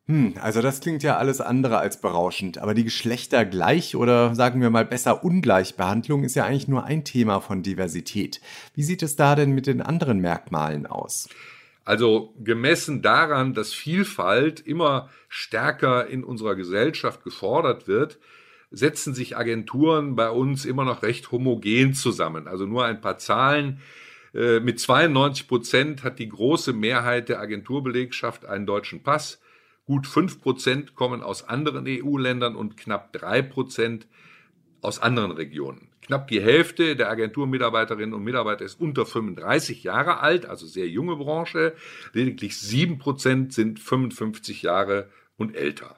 Hm, 0.10 0.34
also 0.41 0.63
das 0.63 0.82
klingt 0.82 1.04
ja 1.04 1.17
alles 1.17 1.39
andere 1.39 1.78
als 1.78 2.02
berauschend, 2.02 2.58
aber 2.58 2.74
die 2.74 2.84
Geschlechtergleich 2.84 3.95
oder 3.95 4.34
sagen 4.34 4.60
wir 4.60 4.72
mal 4.72 4.84
besser 4.84 5.24
Ungleichbehandlung 5.24 6.24
ist 6.24 6.34
ja 6.34 6.45
eigentlich 6.45 6.67
nur 6.67 6.84
ein 6.84 7.06
Thema 7.06 7.41
von 7.41 7.62
Diversität. 7.62 8.41
Wie 8.74 8.82
sieht 8.82 9.04
es 9.04 9.15
da 9.15 9.36
denn 9.36 9.52
mit 9.52 9.67
den 9.67 9.84
anderen 9.84 10.17
Merkmalen 10.17 10.88
aus? 10.88 11.30
Also 11.86 12.34
gemessen 12.39 13.04
daran, 13.04 13.54
dass 13.54 13.72
Vielfalt 13.72 14.62
immer 14.62 15.10
stärker 15.28 16.08
in 16.08 16.24
unserer 16.24 16.56
Gesellschaft 16.56 17.24
gefordert 17.24 17.88
wird, 17.88 18.17
setzen 18.72 19.13
sich 19.13 19.38
Agenturen 19.38 20.15
bei 20.15 20.32
uns 20.32 20.65
immer 20.65 20.86
noch 20.86 21.04
recht 21.04 21.32
homogen 21.32 21.93
zusammen. 21.93 22.48
Also 22.48 22.65
nur 22.65 22.84
ein 22.84 23.00
paar 23.00 23.19
Zahlen. 23.19 23.80
Äh, 24.34 24.60
mit 24.60 24.80
92 24.80 25.48
Prozent 25.48 26.04
hat 26.04 26.17
die 26.17 26.30
große 26.30 26.74
Mehrheit 26.74 27.30
der 27.30 27.39
Agenturbelegschaft 27.39 28.48
einen 28.48 28.65
deutschen 28.65 29.04
Pass. 29.04 29.39
Gut 29.89 30.06
5 30.06 30.39
Prozent 30.39 30.93
kommen 30.93 31.23
aus 31.23 31.49
anderen 31.49 31.86
EU-Ländern 31.88 32.56
und 32.56 32.78
knapp 32.78 33.12
3 33.12 33.41
Prozent 33.41 34.06
aus 34.82 34.99
anderen 34.99 35.32
Regionen. 35.32 35.88
Knapp 36.04 36.28
die 36.28 36.39
Hälfte 36.39 36.95
der 36.95 37.10
Agenturmitarbeiterinnen 37.10 38.13
und 38.13 38.23
Mitarbeiter 38.23 38.63
ist 38.63 38.80
unter 38.80 39.08
35 39.08 39.84
Jahre 39.84 40.19
alt, 40.19 40.45
also 40.45 40.67
sehr 40.67 40.88
junge 40.88 41.15
Branche. 41.15 41.73
Lediglich 42.13 42.60
7 42.60 42.99
Prozent 42.99 43.52
sind 43.52 43.80
55 43.80 44.62
Jahre 44.62 45.10
und 45.38 45.56
älter. 45.56 45.97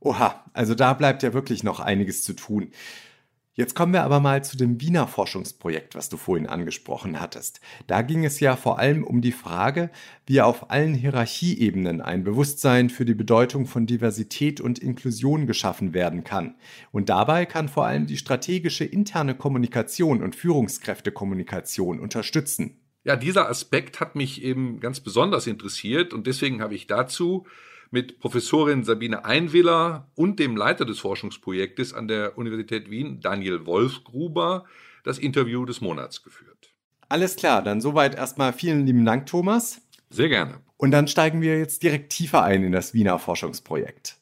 Oha, 0.00 0.44
also 0.52 0.74
da 0.74 0.92
bleibt 0.92 1.22
ja 1.22 1.32
wirklich 1.32 1.64
noch 1.64 1.80
einiges 1.80 2.22
zu 2.22 2.34
tun. 2.34 2.72
Jetzt 3.58 3.74
kommen 3.74 3.92
wir 3.92 4.04
aber 4.04 4.20
mal 4.20 4.44
zu 4.44 4.56
dem 4.56 4.80
Wiener 4.80 5.08
Forschungsprojekt, 5.08 5.96
was 5.96 6.08
du 6.08 6.16
vorhin 6.16 6.46
angesprochen 6.46 7.20
hattest. 7.20 7.60
Da 7.88 8.02
ging 8.02 8.24
es 8.24 8.38
ja 8.38 8.54
vor 8.54 8.78
allem 8.78 9.02
um 9.02 9.20
die 9.20 9.32
Frage, 9.32 9.90
wie 10.26 10.40
auf 10.40 10.70
allen 10.70 10.94
Hierarchieebenen 10.94 12.00
ein 12.00 12.22
Bewusstsein 12.22 12.88
für 12.88 13.04
die 13.04 13.16
Bedeutung 13.16 13.66
von 13.66 13.84
Diversität 13.84 14.60
und 14.60 14.78
Inklusion 14.78 15.48
geschaffen 15.48 15.92
werden 15.92 16.22
kann. 16.22 16.54
Und 16.92 17.08
dabei 17.08 17.46
kann 17.46 17.68
vor 17.68 17.84
allem 17.84 18.06
die 18.06 18.16
strategische 18.16 18.84
interne 18.84 19.34
Kommunikation 19.34 20.22
und 20.22 20.36
Führungskräftekommunikation 20.36 21.98
unterstützen. 21.98 22.78
Ja, 23.02 23.16
dieser 23.16 23.48
Aspekt 23.48 23.98
hat 23.98 24.14
mich 24.14 24.44
eben 24.44 24.78
ganz 24.78 25.00
besonders 25.00 25.48
interessiert 25.48 26.14
und 26.14 26.28
deswegen 26.28 26.62
habe 26.62 26.76
ich 26.76 26.86
dazu 26.86 27.44
mit 27.90 28.18
Professorin 28.18 28.84
Sabine 28.84 29.24
Einwiller 29.24 30.10
und 30.14 30.38
dem 30.38 30.56
Leiter 30.56 30.84
des 30.84 30.98
Forschungsprojektes 30.98 31.94
an 31.94 32.08
der 32.08 32.36
Universität 32.36 32.90
Wien, 32.90 33.20
Daniel 33.20 33.66
Wolfgruber, 33.66 34.64
das 35.04 35.18
Interview 35.18 35.64
des 35.64 35.80
Monats 35.80 36.22
geführt. 36.22 36.74
Alles 37.08 37.36
klar, 37.36 37.62
dann 37.62 37.80
soweit 37.80 38.14
erstmal 38.14 38.52
vielen 38.52 38.86
lieben 38.86 39.04
Dank, 39.04 39.26
Thomas. 39.26 39.80
Sehr 40.10 40.28
gerne. 40.28 40.60
Und 40.76 40.90
dann 40.90 41.08
steigen 41.08 41.40
wir 41.40 41.58
jetzt 41.58 41.82
direkt 41.82 42.10
tiefer 42.10 42.42
ein 42.42 42.62
in 42.62 42.72
das 42.72 42.94
Wiener 42.94 43.18
Forschungsprojekt 43.18 44.17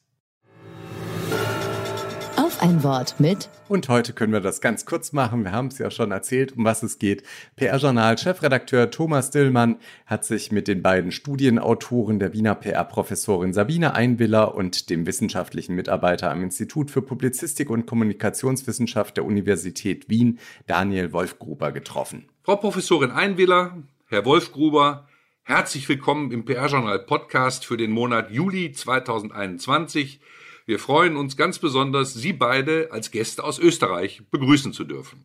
ein 2.61 2.83
Wort 2.83 3.19
mit. 3.19 3.49
Und 3.67 3.89
heute 3.89 4.13
können 4.13 4.33
wir 4.33 4.39
das 4.39 4.61
ganz 4.61 4.85
kurz 4.85 5.11
machen. 5.11 5.43
Wir 5.43 5.51
haben 5.51 5.67
es 5.67 5.77
ja 5.77 5.91
schon 5.91 6.11
erzählt, 6.11 6.57
um 6.57 6.65
was 6.65 6.83
es 6.83 6.99
geht. 6.99 7.23
PR-Journal-Chefredakteur 7.55 8.89
Thomas 8.89 9.29
Dillmann 9.29 9.77
hat 10.05 10.25
sich 10.25 10.51
mit 10.51 10.67
den 10.67 10.81
beiden 10.81 11.11
Studienautoren 11.11 12.19
der 12.19 12.33
Wiener 12.33 12.55
PR-Professorin 12.55 13.53
Sabine 13.53 13.93
Einwiller 13.93 14.55
und 14.55 14.89
dem 14.89 15.05
wissenschaftlichen 15.05 15.75
Mitarbeiter 15.75 16.31
am 16.31 16.41
Institut 16.43 16.89
für 16.89 17.01
Publizistik 17.01 17.69
und 17.69 17.85
Kommunikationswissenschaft 17.85 19.17
der 19.17 19.25
Universität 19.25 20.09
Wien, 20.09 20.39
Daniel 20.65 21.13
Wolfgruber, 21.13 21.71
getroffen. 21.71 22.29
Frau 22.43 22.55
Professorin 22.55 23.11
Einwiller, 23.11 23.77
Herr 24.07 24.25
Wolfgruber, 24.25 25.07
herzlich 25.43 25.87
willkommen 25.89 26.31
im 26.31 26.45
PR-Journal-Podcast 26.45 27.65
für 27.65 27.77
den 27.77 27.91
Monat 27.91 28.31
Juli 28.31 28.71
2021. 28.71 30.21
Wir 30.67 30.79
freuen 30.79 31.15
uns 31.15 31.37
ganz 31.37 31.59
besonders, 31.59 32.13
Sie 32.13 32.33
beide 32.33 32.89
als 32.91 33.09
Gäste 33.11 33.41
aus 33.41 33.57
Österreich 33.57 34.21
begrüßen 34.31 34.73
zu 34.73 34.83
dürfen. 34.83 35.23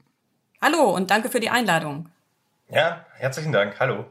Hallo 0.60 0.94
und 0.94 1.10
danke 1.10 1.30
für 1.30 1.40
die 1.40 1.50
Einladung. 1.50 2.08
Ja, 2.70 3.04
herzlichen 3.16 3.50
Dank. 3.50 3.80
Hallo. 3.80 4.06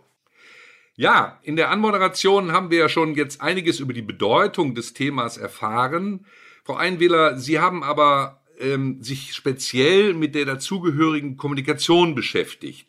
Ja, 0.98 1.40
in 1.42 1.56
der 1.56 1.70
Anmoderation 1.70 2.52
haben 2.52 2.70
wir 2.70 2.80
ja 2.80 2.90
schon 2.90 3.16
jetzt 3.16 3.40
einiges 3.40 3.80
über 3.80 3.94
die 3.94 4.02
Bedeutung 4.02 4.76
des 4.76 4.94
Themas 4.94 5.38
erfahren. 5.38 6.26
Frau 6.66 6.76
Einwähler, 6.76 7.38
Sie 7.38 7.62
haben 7.62 7.82
aber 7.82 8.42
ähm, 8.60 9.02
sich 9.02 9.34
speziell 9.34 10.14
mit 10.14 10.36
der 10.36 10.44
dazugehörigen 10.44 11.38
Kommunikation 11.38 12.14
beschäftigt. 12.14 12.88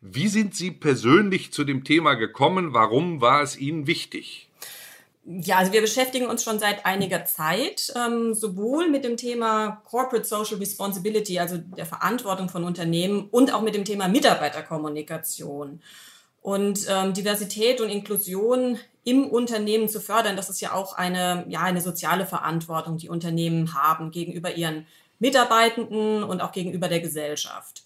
Wie 0.00 0.28
sind 0.28 0.54
Sie 0.54 0.70
persönlich 0.70 1.52
zu 1.52 1.64
dem 1.64 1.82
Thema 1.82 2.14
gekommen? 2.14 2.72
Warum 2.72 3.20
war 3.20 3.42
es 3.42 3.58
Ihnen 3.58 3.88
wichtig? 3.88 4.48
Ja, 5.32 5.58
also 5.58 5.72
wir 5.72 5.80
beschäftigen 5.80 6.26
uns 6.26 6.42
schon 6.42 6.58
seit 6.58 6.84
einiger 6.84 7.24
Zeit 7.24 7.92
ähm, 7.94 8.34
sowohl 8.34 8.88
mit 8.88 9.04
dem 9.04 9.16
Thema 9.16 9.80
Corporate 9.84 10.26
Social 10.26 10.58
Responsibility, 10.58 11.38
also 11.38 11.56
der 11.56 11.86
Verantwortung 11.86 12.48
von 12.48 12.64
Unternehmen, 12.64 13.28
und 13.30 13.54
auch 13.54 13.62
mit 13.62 13.76
dem 13.76 13.84
Thema 13.84 14.08
Mitarbeiterkommunikation. 14.08 15.82
Und 16.42 16.80
ähm, 16.88 17.14
Diversität 17.14 17.80
und 17.80 17.90
Inklusion 17.90 18.80
im 19.04 19.28
Unternehmen 19.28 19.88
zu 19.88 20.00
fördern, 20.00 20.34
das 20.34 20.50
ist 20.50 20.60
ja 20.60 20.72
auch 20.72 20.94
eine, 20.94 21.44
ja, 21.48 21.60
eine 21.60 21.80
soziale 21.80 22.26
Verantwortung, 22.26 22.98
die 22.98 23.08
Unternehmen 23.08 23.72
haben 23.74 24.10
gegenüber 24.10 24.56
ihren 24.56 24.88
Mitarbeitenden 25.20 26.24
und 26.24 26.40
auch 26.40 26.50
gegenüber 26.50 26.88
der 26.88 27.00
Gesellschaft. 27.00 27.84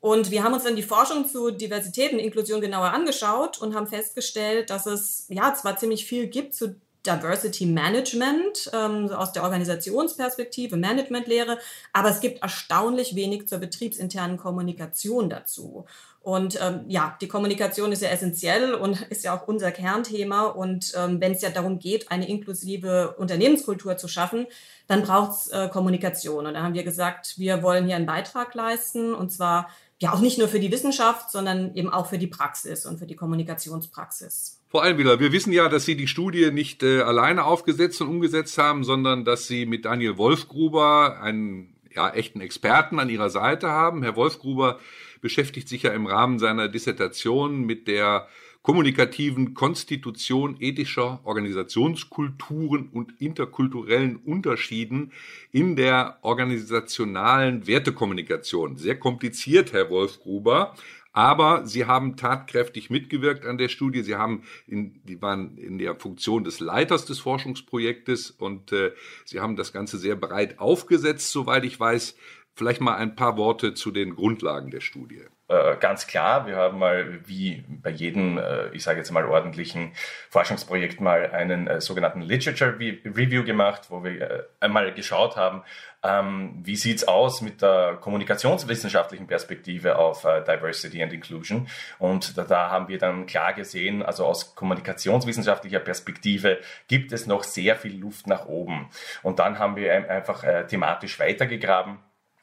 Und 0.00 0.30
wir 0.30 0.42
haben 0.42 0.54
uns 0.54 0.64
dann 0.64 0.76
die 0.76 0.82
Forschung 0.82 1.26
zu 1.26 1.50
Diversität 1.50 2.12
und 2.12 2.18
Inklusion 2.18 2.60
genauer 2.60 2.92
angeschaut 2.92 3.60
und 3.60 3.74
haben 3.74 3.86
festgestellt, 3.86 4.70
dass 4.70 4.86
es 4.86 5.26
ja 5.28 5.54
zwar 5.54 5.76
ziemlich 5.76 6.06
viel 6.06 6.26
gibt 6.26 6.54
zu 6.54 6.76
Diversity 7.06 7.66
Management 7.66 8.70
ähm, 8.74 9.10
aus 9.10 9.32
der 9.32 9.42
Organisationsperspektive, 9.42 10.76
Managementlehre, 10.76 11.58
aber 11.92 12.10
es 12.10 12.20
gibt 12.20 12.42
erstaunlich 12.42 13.14
wenig 13.14 13.48
zur 13.48 13.58
betriebsinternen 13.58 14.36
Kommunikation 14.36 15.30
dazu. 15.30 15.86
Und 16.22 16.60
ähm, 16.60 16.84
ja, 16.88 17.16
die 17.22 17.28
Kommunikation 17.28 17.92
ist 17.92 18.02
ja 18.02 18.10
essentiell 18.10 18.74
und 18.74 19.00
ist 19.10 19.24
ja 19.24 19.34
auch 19.34 19.48
unser 19.48 19.72
Kernthema. 19.72 20.42
Und 20.42 20.92
ähm, 20.94 21.20
wenn 21.20 21.32
es 21.32 21.40
ja 21.40 21.48
darum 21.48 21.78
geht, 21.78 22.10
eine 22.10 22.28
inklusive 22.28 23.14
Unternehmenskultur 23.16 23.96
zu 23.96 24.06
schaffen, 24.06 24.46
dann 24.86 25.02
braucht 25.02 25.30
es 25.32 25.48
äh, 25.48 25.68
Kommunikation. 25.70 26.46
Und 26.46 26.54
da 26.54 26.62
haben 26.62 26.74
wir 26.74 26.84
gesagt, 26.84 27.38
wir 27.38 27.62
wollen 27.62 27.86
hier 27.86 27.96
einen 27.96 28.06
Beitrag 28.06 28.54
leisten 28.54 29.14
und 29.14 29.32
zwar 29.32 29.70
ja 30.00 30.14
auch 30.14 30.20
nicht 30.20 30.38
nur 30.38 30.48
für 30.48 30.60
die 30.60 30.72
Wissenschaft, 30.72 31.30
sondern 31.30 31.74
eben 31.74 31.90
auch 31.90 32.06
für 32.06 32.18
die 32.18 32.26
Praxis 32.26 32.86
und 32.86 32.98
für 32.98 33.06
die 33.06 33.16
Kommunikationspraxis. 33.16 34.60
Vor 34.68 34.82
allem 34.82 34.98
wieder, 34.98 35.20
wir 35.20 35.30
wissen 35.30 35.52
ja, 35.52 35.68
dass 35.68 35.84
Sie 35.84 35.96
die 35.96 36.08
Studie 36.08 36.50
nicht 36.50 36.82
äh, 36.82 37.02
alleine 37.02 37.44
aufgesetzt 37.44 38.00
und 38.00 38.08
umgesetzt 38.08 38.56
haben, 38.56 38.82
sondern 38.82 39.24
dass 39.24 39.46
Sie 39.46 39.66
mit 39.66 39.84
Daniel 39.84 40.16
Wolfgruber 40.16 41.20
einen 41.20 41.74
ja, 41.94 42.08
echten 42.08 42.40
Experten 42.40 42.98
an 42.98 43.10
Ihrer 43.10 43.28
Seite 43.28 43.68
haben. 43.68 44.02
Herr 44.02 44.16
Wolfgruber 44.16 44.78
beschäftigt 45.20 45.68
sich 45.68 45.82
ja 45.82 45.92
im 45.92 46.06
Rahmen 46.06 46.38
seiner 46.38 46.68
Dissertation 46.68 47.60
mit 47.66 47.86
der 47.86 48.26
kommunikativen 48.62 49.54
Konstitution 49.54 50.56
ethischer 50.60 51.20
Organisationskulturen 51.24 52.88
und 52.88 53.20
interkulturellen 53.20 54.16
Unterschieden 54.16 55.12
in 55.50 55.76
der 55.76 56.18
organisationalen 56.22 57.66
Wertekommunikation. 57.66 58.76
Sehr 58.76 58.98
kompliziert, 58.98 59.72
Herr 59.72 59.90
Wolfgruber. 59.90 60.74
Aber 61.12 61.66
sie 61.66 61.86
haben 61.86 62.16
tatkräftig 62.16 62.88
mitgewirkt 62.88 63.44
an 63.44 63.58
der 63.58 63.68
Studie. 63.68 64.02
Sie 64.02 64.14
haben 64.14 64.44
in, 64.68 65.00
die 65.04 65.20
waren 65.20 65.58
in 65.58 65.78
der 65.78 65.96
Funktion 65.96 66.44
des 66.44 66.60
Leiters 66.60 67.04
des 67.04 67.18
Forschungsprojektes 67.18 68.30
und 68.30 68.72
äh, 68.72 68.92
sie 69.24 69.40
haben 69.40 69.56
das 69.56 69.72
Ganze 69.72 69.98
sehr 69.98 70.14
breit 70.14 70.60
aufgesetzt, 70.60 71.32
soweit 71.32 71.64
ich 71.64 71.80
weiß. 71.80 72.14
Vielleicht 72.54 72.80
mal 72.80 72.94
ein 72.94 73.16
paar 73.16 73.36
Worte 73.36 73.74
zu 73.74 73.90
den 73.90 74.14
Grundlagen 74.14 74.70
der 74.70 74.80
Studie. 74.80 75.22
Äh, 75.50 75.76
ganz 75.80 76.06
klar, 76.06 76.46
wir 76.46 76.54
haben 76.54 76.78
mal 76.78 77.26
wie 77.26 77.64
bei 77.68 77.90
jedem, 77.90 78.38
äh, 78.38 78.68
ich 78.68 78.84
sage 78.84 78.98
jetzt 78.98 79.10
mal 79.10 79.26
ordentlichen 79.26 79.92
Forschungsprojekt 80.28 81.00
mal 81.00 81.28
einen 81.32 81.66
äh, 81.66 81.80
sogenannten 81.80 82.20
Literature 82.20 82.78
Review 82.78 83.42
gemacht, 83.42 83.86
wo 83.88 84.04
wir 84.04 84.46
einmal 84.60 84.94
geschaut 84.94 85.36
haben, 85.36 85.64
ähm, 86.04 86.60
wie 86.62 86.76
sieht's 86.76 87.02
aus 87.08 87.40
mit 87.40 87.62
der 87.62 87.98
kommunikationswissenschaftlichen 88.00 89.26
Perspektive 89.26 89.98
auf 89.98 90.22
Diversity 90.22 91.02
and 91.02 91.12
Inclusion. 91.12 91.66
Und 91.98 92.38
da, 92.38 92.44
da 92.44 92.70
haben 92.70 92.86
wir 92.86 92.98
dann 92.98 93.26
klar 93.26 93.52
gesehen, 93.52 94.04
also 94.04 94.26
aus 94.26 94.54
kommunikationswissenschaftlicher 94.54 95.80
Perspektive 95.80 96.60
gibt 96.86 97.10
es 97.10 97.26
noch 97.26 97.42
sehr 97.42 97.74
viel 97.74 97.98
Luft 97.98 98.28
nach 98.28 98.46
oben. 98.46 98.88
Und 99.24 99.40
dann 99.40 99.58
haben 99.58 99.74
wir 99.74 100.08
einfach 100.08 100.44
thematisch 100.68 101.18
weitergegraben 101.18 101.98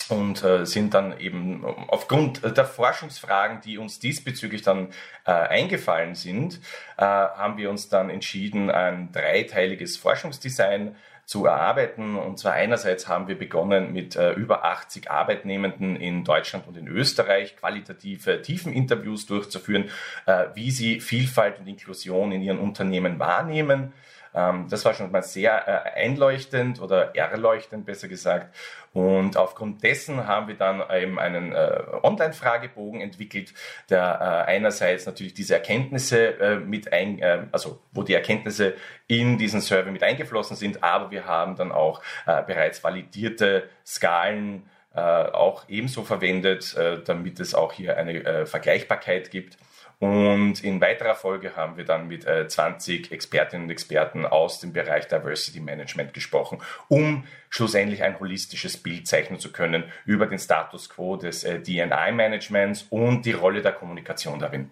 und 0.09 0.43
äh, 0.43 0.65
sind 0.65 0.93
dann 0.93 1.19
eben 1.19 1.65
aufgrund 1.87 2.43
der 2.43 2.65
Forschungsfragen, 2.65 3.61
die 3.61 3.77
uns 3.77 3.99
diesbezüglich 3.99 4.61
dann 4.61 4.89
äh, 5.25 5.31
eingefallen 5.31 6.15
sind, 6.15 6.59
äh, 6.97 7.03
haben 7.03 7.57
wir 7.57 7.69
uns 7.69 7.89
dann 7.89 8.09
entschieden, 8.09 8.69
ein 8.69 9.11
dreiteiliges 9.11 9.97
Forschungsdesign 9.97 10.95
zu 11.27 11.45
erarbeiten. 11.45 12.15
Und 12.15 12.39
zwar 12.39 12.53
einerseits 12.53 13.09
haben 13.09 13.27
wir 13.27 13.37
begonnen 13.37 13.91
mit 13.91 14.15
äh, 14.15 14.31
über 14.31 14.63
80 14.63 15.11
Arbeitnehmenden 15.11 15.97
in 15.97 16.23
Deutschland 16.23 16.67
und 16.67 16.77
in 16.77 16.87
Österreich 16.87 17.57
qualitative 17.57 18.41
Tiefeninterviews 18.41 19.25
durchzuführen, 19.25 19.89
äh, 20.25 20.45
wie 20.55 20.71
sie 20.71 21.01
Vielfalt 21.01 21.59
und 21.59 21.67
Inklusion 21.67 22.31
in 22.31 22.41
ihren 22.41 22.59
Unternehmen 22.59 23.19
wahrnehmen 23.19 23.93
ähm, 24.37 24.67
das 24.69 24.85
war 24.85 24.93
schon 24.93 25.11
mal 25.11 25.23
sehr 25.23 25.67
äh, 25.67 25.99
einleuchtend 25.99 26.79
oder 26.79 27.15
erleuchtend, 27.15 27.85
besser 27.85 28.07
gesagt. 28.07 28.55
Und 28.93 29.35
aufgrund 29.35 29.83
dessen 29.83 30.27
haben 30.27 30.47
wir 30.47 30.55
dann 30.55 30.83
eben 30.91 31.19
einen 31.19 31.53
äh, 31.53 31.83
Online-Fragebogen 32.03 33.01
entwickelt, 33.01 33.53
der 33.89 34.45
äh, 34.47 34.51
einerseits 34.51 35.05
natürlich 35.07 35.33
diese 35.33 35.55
Erkenntnisse 35.55 36.39
äh, 36.39 36.55
mit 36.57 36.93
ein, 36.93 37.19
äh, 37.19 37.45
also 37.51 37.79
wo 37.91 38.03
die 38.03 38.13
Erkenntnisse 38.13 38.75
in 39.07 39.37
diesen 39.37 39.61
Survey 39.61 39.91
mit 39.91 40.03
eingeflossen 40.03 40.55
sind, 40.55 40.83
aber 40.83 41.09
wir 41.09 41.25
haben 41.25 41.55
dann 41.55 41.71
auch 41.71 42.01
äh, 42.27 42.43
bereits 42.43 42.83
validierte 42.83 43.69
Skalen 43.85 44.69
auch 44.93 45.65
ebenso 45.67 46.03
verwendet, 46.03 46.75
damit 47.05 47.39
es 47.39 47.53
auch 47.53 47.71
hier 47.71 47.97
eine 47.97 48.47
Vergleichbarkeit 48.47 49.29
gibt. 49.29 49.59
Und 49.99 50.63
in 50.63 50.79
weiterer 50.79 51.15
Folge 51.15 51.55
haben 51.55 51.75
wir 51.75 51.83
dann 51.83 52.07
mit 52.07 52.25
äh, 52.27 52.47
20 52.47 53.11
Expertinnen 53.11 53.65
und 53.65 53.71
Experten 53.71 54.27
aus 54.27 54.59
dem 54.59 54.71
Bereich 54.71 55.07
Diversity 55.07 55.59
Management 55.59 56.13
gesprochen, 56.13 56.59
um 56.87 57.23
schlussendlich 57.49 58.03
ein 58.03 58.19
holistisches 58.19 58.77
Bild 58.77 59.07
zeichnen 59.07 59.39
zu 59.39 59.51
können 59.51 59.85
über 60.05 60.27
den 60.27 60.37
Status 60.37 60.89
quo 60.89 61.15
des 61.15 61.43
äh, 61.43 61.59
DNI-Managements 61.59 62.85
und 62.91 63.25
die 63.25 63.31
Rolle 63.31 63.63
der 63.63 63.71
Kommunikation 63.71 64.37
darin. 64.37 64.69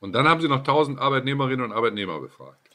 Und 0.00 0.14
dann 0.14 0.26
haben 0.26 0.40
Sie 0.40 0.48
noch 0.48 0.58
1000 0.58 0.98
Arbeitnehmerinnen 0.98 1.64
und 1.64 1.72
Arbeitnehmer 1.72 2.18
befragt. 2.18 2.71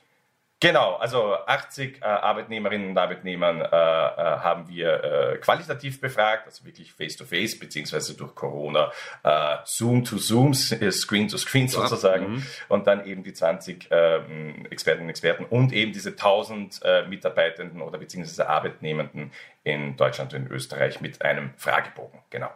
Genau, 0.60 0.96
also 0.96 1.36
80 1.46 2.02
äh, 2.02 2.06
Arbeitnehmerinnen 2.06 2.90
und 2.90 2.98
Arbeitnehmern 2.98 3.62
äh, 3.62 3.66
äh, 3.66 3.70
haben 3.70 4.68
wir 4.68 5.04
äh, 5.04 5.38
qualitativ 5.38 6.02
befragt, 6.02 6.48
also 6.48 6.66
wirklich 6.66 6.94
face-to-face, 6.94 7.54
-face, 7.54 7.60
beziehungsweise 7.60 8.18
durch 8.18 8.34
Corona 8.34 8.92
äh, 9.24 9.58
Zoom 9.66 10.04
to 10.04 10.18
Zoom, 10.18 10.56
Screen 10.56 11.28
to 11.28 11.38
Screen 11.38 11.68
sozusagen. 11.68 12.38
Mhm. 12.38 12.44
Und 12.70 12.88
dann 12.88 13.06
eben 13.06 13.22
die 13.22 13.34
20 13.34 13.90
ähm, 13.92 14.66
Expertinnen 14.72 15.06
und 15.06 15.10
Experten 15.12 15.46
und 15.46 15.74
eben 15.74 15.94
diese 15.94 16.10
1000 16.10 16.80
äh, 16.84 17.08
Mitarbeitenden 17.08 17.84
oder 17.84 18.00
beziehungsweise 18.00 18.50
Arbeitnehmenden 18.50 19.32
in 19.64 19.96
Deutschland 19.96 20.34
und 20.34 20.48
in 20.48 20.52
Österreich 20.52 21.02
mit 21.02 21.22
einem 21.22 21.52
Fragebogen. 21.58 22.20
Genau. 22.32 22.50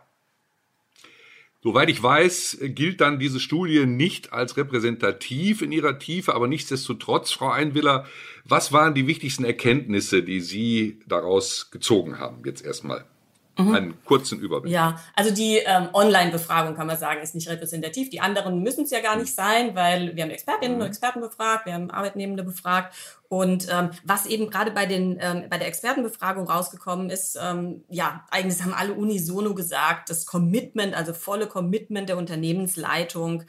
Soweit 1.63 1.89
ich 1.91 2.01
weiß, 2.01 2.57
gilt 2.61 3.01
dann 3.01 3.19
diese 3.19 3.39
Studie 3.39 3.85
nicht 3.85 4.33
als 4.33 4.57
repräsentativ 4.57 5.61
in 5.61 5.71
ihrer 5.71 5.99
Tiefe, 5.99 6.33
aber 6.33 6.47
nichtsdestotrotz, 6.47 7.31
Frau 7.31 7.49
Einwiller, 7.49 8.07
was 8.45 8.73
waren 8.73 8.95
die 8.95 9.05
wichtigsten 9.05 9.45
Erkenntnisse, 9.45 10.23
die 10.23 10.39
Sie 10.39 10.99
daraus 11.07 11.69
gezogen 11.69 12.17
haben? 12.17 12.41
Jetzt 12.45 12.65
erstmal. 12.65 13.05
Mhm. 13.67 13.75
Einen 13.75 14.05
kurzen 14.05 14.39
Überblick. 14.39 14.73
Ja, 14.73 14.99
also 15.15 15.33
die 15.33 15.57
ähm, 15.57 15.89
Online-Befragung 15.93 16.75
kann 16.75 16.87
man 16.87 16.97
sagen, 16.97 17.21
ist 17.21 17.35
nicht 17.35 17.49
repräsentativ. 17.49 18.09
Die 18.09 18.19
anderen 18.19 18.61
müssen 18.63 18.83
es 18.83 18.91
ja 18.91 19.01
gar 19.01 19.15
nicht 19.15 19.33
sein, 19.33 19.75
weil 19.75 20.15
wir 20.15 20.23
haben 20.23 20.31
Expertinnen 20.31 20.77
mhm. 20.77 20.83
und 20.83 20.87
Experten 20.87 21.21
befragt, 21.21 21.65
wir 21.65 21.73
haben 21.73 21.91
Arbeitnehmende 21.91 22.43
befragt. 22.43 22.95
Und 23.27 23.67
ähm, 23.71 23.91
was 24.03 24.25
eben 24.25 24.49
gerade 24.49 24.71
bei, 24.71 24.85
den, 24.85 25.17
ähm, 25.21 25.45
bei 25.49 25.57
der 25.57 25.67
Expertenbefragung 25.67 26.49
rausgekommen 26.49 27.09
ist, 27.09 27.39
ähm, 27.41 27.83
ja, 27.89 28.25
eigentlich 28.29 28.61
haben 28.61 28.73
alle 28.73 28.93
unisono 28.93 29.53
gesagt, 29.55 30.09
das 30.09 30.25
Commitment, 30.25 30.93
also 30.93 31.13
volle 31.13 31.47
Commitment 31.47 32.09
der 32.09 32.17
Unternehmensleitung, 32.17 33.43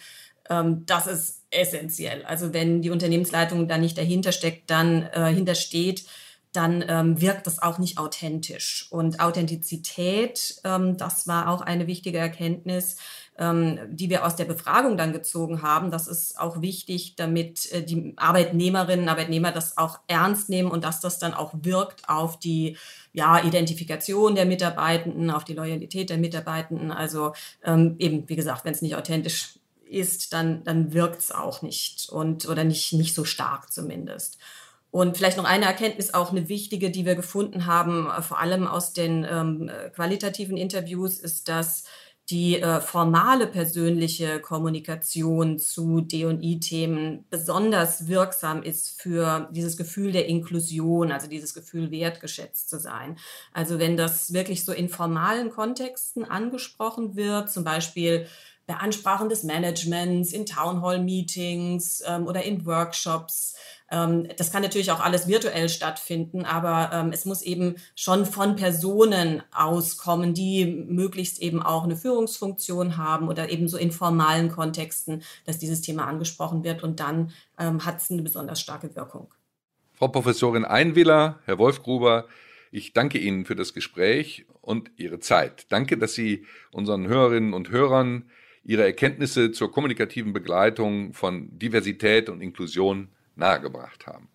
ähm, 0.48 0.84
das 0.86 1.06
ist 1.06 1.42
essentiell. 1.50 2.24
Also 2.24 2.52
wenn 2.52 2.82
die 2.82 2.90
Unternehmensleitung 2.90 3.68
da 3.68 3.78
nicht 3.78 3.98
dahinter 3.98 4.32
steckt, 4.32 4.70
dann 4.70 5.02
äh, 5.12 5.32
hintersteht, 5.32 6.04
dann 6.52 6.84
ähm, 6.86 7.20
wirkt 7.20 7.46
das 7.46 7.60
auch 7.60 7.78
nicht 7.78 7.98
authentisch. 7.98 8.86
Und 8.90 9.20
Authentizität, 9.20 10.60
ähm, 10.64 10.96
das 10.96 11.26
war 11.26 11.48
auch 11.48 11.62
eine 11.62 11.86
wichtige 11.86 12.18
Erkenntnis, 12.18 12.96
ähm, 13.38 13.78
die 13.88 14.10
wir 14.10 14.26
aus 14.26 14.36
der 14.36 14.44
Befragung 14.44 14.98
dann 14.98 15.14
gezogen 15.14 15.62
haben. 15.62 15.90
Das 15.90 16.06
ist 16.06 16.38
auch 16.38 16.60
wichtig, 16.60 17.16
damit 17.16 17.72
äh, 17.72 17.82
die 17.82 18.12
Arbeitnehmerinnen 18.16 19.06
und 19.06 19.08
Arbeitnehmer 19.08 19.50
das 19.50 19.78
auch 19.78 19.98
ernst 20.06 20.50
nehmen 20.50 20.70
und 20.70 20.84
dass 20.84 21.00
das 21.00 21.18
dann 21.18 21.32
auch 21.32 21.52
wirkt 21.62 22.08
auf 22.08 22.38
die 22.38 22.76
ja, 23.14 23.42
Identifikation 23.42 24.34
der 24.34 24.44
Mitarbeitenden, 24.44 25.30
auf 25.30 25.44
die 25.44 25.54
Loyalität 25.54 26.10
der 26.10 26.18
Mitarbeitenden. 26.18 26.92
Also 26.92 27.32
ähm, 27.64 27.96
eben, 27.98 28.28
wie 28.28 28.36
gesagt, 28.36 28.66
wenn 28.66 28.74
es 28.74 28.82
nicht 28.82 28.96
authentisch 28.96 29.58
ist, 29.86 30.32
dann, 30.32 30.64
dann 30.64 30.92
wirkt 30.92 31.20
es 31.20 31.32
auch 31.32 31.62
nicht 31.62 32.08
und 32.10 32.48
oder 32.48 32.64
nicht, 32.64 32.92
nicht 32.92 33.14
so 33.14 33.24
stark 33.24 33.72
zumindest. 33.72 34.38
Und 34.92 35.16
vielleicht 35.16 35.38
noch 35.38 35.46
eine 35.46 35.64
Erkenntnis, 35.64 36.12
auch 36.12 36.32
eine 36.32 36.50
wichtige, 36.50 36.90
die 36.90 37.06
wir 37.06 37.14
gefunden 37.14 37.64
haben, 37.64 38.10
äh, 38.10 38.20
vor 38.20 38.38
allem 38.38 38.68
aus 38.68 38.92
den 38.92 39.26
ähm, 39.28 39.70
qualitativen 39.94 40.56
Interviews, 40.56 41.18
ist, 41.18 41.48
dass 41.48 41.84
die 42.28 42.60
äh, 42.60 42.80
formale 42.80 43.46
persönliche 43.46 44.38
Kommunikation 44.38 45.58
zu 45.58 46.02
D&I-Themen 46.02 47.24
besonders 47.30 48.06
wirksam 48.06 48.62
ist 48.62 49.00
für 49.00 49.48
dieses 49.50 49.76
Gefühl 49.76 50.12
der 50.12 50.26
Inklusion, 50.26 51.10
also 51.10 51.26
dieses 51.26 51.54
Gefühl 51.54 51.90
wertgeschätzt 51.90 52.68
zu 52.68 52.78
sein. 52.78 53.16
Also 53.52 53.78
wenn 53.78 53.96
das 53.96 54.32
wirklich 54.34 54.64
so 54.64 54.72
in 54.72 54.90
formalen 54.90 55.50
Kontexten 55.50 56.24
angesprochen 56.24 57.16
wird, 57.16 57.50
zum 57.50 57.64
Beispiel 57.64 58.26
bei 58.66 58.74
Ansprachen 58.74 59.28
des 59.28 59.42
Managements, 59.42 60.32
in 60.32 60.46
Townhall-Meetings 60.46 62.04
ähm, 62.06 62.26
oder 62.26 62.44
in 62.44 62.64
Workshops, 62.66 63.56
das 63.92 64.50
kann 64.50 64.62
natürlich 64.62 64.90
auch 64.90 65.00
alles 65.00 65.28
virtuell 65.28 65.68
stattfinden, 65.68 66.46
aber 66.46 66.90
ähm, 66.94 67.10
es 67.12 67.26
muss 67.26 67.42
eben 67.42 67.76
schon 67.94 68.24
von 68.24 68.56
Personen 68.56 69.42
auskommen, 69.54 70.32
die 70.32 70.64
möglichst 70.64 71.42
eben 71.42 71.62
auch 71.62 71.84
eine 71.84 71.96
Führungsfunktion 71.96 72.96
haben 72.96 73.28
oder 73.28 73.50
eben 73.50 73.68
so 73.68 73.76
in 73.76 73.92
formalen 73.92 74.50
Kontexten, 74.50 75.22
dass 75.44 75.58
dieses 75.58 75.82
Thema 75.82 76.06
angesprochen 76.06 76.64
wird 76.64 76.82
und 76.82 77.00
dann 77.00 77.32
ähm, 77.58 77.84
hat 77.84 77.98
es 77.98 78.10
eine 78.10 78.22
besonders 78.22 78.62
starke 78.62 78.96
Wirkung. 78.96 79.28
Frau 79.92 80.08
Professorin 80.08 80.64
Einwiller, 80.64 81.40
Herr 81.44 81.58
Wolfgruber, 81.58 82.26
ich 82.70 82.94
danke 82.94 83.18
Ihnen 83.18 83.44
für 83.44 83.56
das 83.56 83.74
Gespräch 83.74 84.46
und 84.62 84.90
Ihre 84.96 85.20
Zeit. 85.20 85.66
Danke, 85.68 85.98
dass 85.98 86.14
Sie 86.14 86.46
unseren 86.72 87.06
Hörerinnen 87.08 87.52
und 87.52 87.68
Hörern 87.68 88.30
Ihre 88.64 88.84
Erkenntnisse 88.84 89.52
zur 89.52 89.70
kommunikativen 89.70 90.32
Begleitung 90.32 91.12
von 91.12 91.58
Diversität 91.58 92.30
und 92.30 92.40
Inklusion 92.40 93.08
nahegebracht 93.36 94.06
haben. 94.06 94.28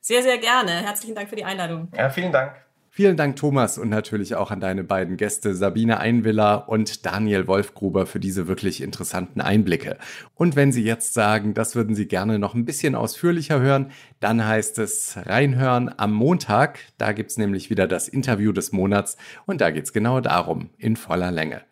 Sehr, 0.00 0.22
sehr 0.22 0.38
gerne. 0.38 0.70
Herzlichen 0.70 1.14
Dank 1.14 1.28
für 1.28 1.36
die 1.36 1.44
Einladung. 1.44 1.88
Ja, 1.96 2.10
vielen 2.10 2.32
Dank. 2.32 2.52
Vielen 2.92 3.16
Dank, 3.16 3.36
Thomas, 3.36 3.78
und 3.78 3.88
natürlich 3.88 4.34
auch 4.34 4.50
an 4.50 4.58
deine 4.58 4.82
beiden 4.82 5.16
Gäste 5.16 5.54
Sabine 5.54 6.00
Einwiller 6.00 6.68
und 6.68 7.06
Daniel 7.06 7.46
Wolfgruber 7.46 8.04
für 8.04 8.18
diese 8.18 8.48
wirklich 8.48 8.82
interessanten 8.82 9.40
Einblicke. 9.40 9.96
Und 10.34 10.56
wenn 10.56 10.72
Sie 10.72 10.82
jetzt 10.82 11.14
sagen, 11.14 11.54
das 11.54 11.76
würden 11.76 11.94
Sie 11.94 12.08
gerne 12.08 12.40
noch 12.40 12.54
ein 12.54 12.64
bisschen 12.64 12.96
ausführlicher 12.96 13.60
hören, 13.60 13.92
dann 14.18 14.44
heißt 14.44 14.78
es 14.80 15.16
reinhören 15.24 15.90
am 15.98 16.12
Montag. 16.12 16.80
Da 16.98 17.12
gibt 17.12 17.30
es 17.30 17.38
nämlich 17.38 17.70
wieder 17.70 17.86
das 17.86 18.08
Interview 18.08 18.50
des 18.50 18.72
Monats 18.72 19.16
und 19.46 19.60
da 19.60 19.70
geht 19.70 19.84
es 19.84 19.92
genau 19.92 20.20
darum, 20.20 20.70
in 20.76 20.96
voller 20.96 21.30
Länge. 21.30 21.62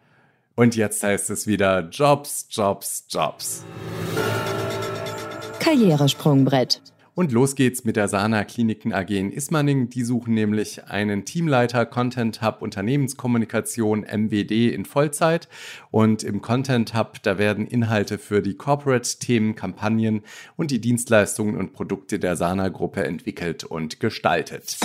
Und 0.54 0.76
jetzt 0.76 1.02
heißt 1.02 1.31
es 1.31 1.48
wieder 1.48 1.88
Jobs, 1.88 2.46
Jobs, 2.50 3.07
Jobs. 3.11 3.64
Karrieresprungbrett. 5.68 6.81
Und 7.14 7.31
los 7.31 7.54
geht's 7.54 7.85
mit 7.85 7.96
der 7.96 8.09
Sana 8.09 8.44
Kliniken 8.44 8.94
AG 8.94 9.11
in 9.11 9.31
Ismaning. 9.31 9.90
Die 9.90 10.02
suchen 10.02 10.33
nämlich 10.33 10.87
einen 10.87 11.26
Teamleiter 11.26 11.85
Content 11.85 12.40
Hub 12.40 12.62
Unternehmenskommunikation 12.62 14.00
MWD 14.00 14.72
in 14.72 14.87
Vollzeit. 14.87 15.46
Und 15.90 16.22
im 16.22 16.40
Content 16.40 16.94
Hub, 16.94 17.22
da 17.22 17.37
werden 17.37 17.66
Inhalte 17.66 18.16
für 18.16 18.40
die 18.40 18.54
Corporate-Themen, 18.54 19.57
Kampagnen 19.57 20.22
und 20.57 20.70
die 20.70 20.81
Dienstleistungen 20.81 21.59
und 21.59 21.74
Produkte 21.74 22.18
der 22.18 22.37
Sana 22.37 22.68
Gruppe 22.68 23.04
entwickelt 23.04 23.64
und 23.64 24.00
gestaltet. 24.00 24.78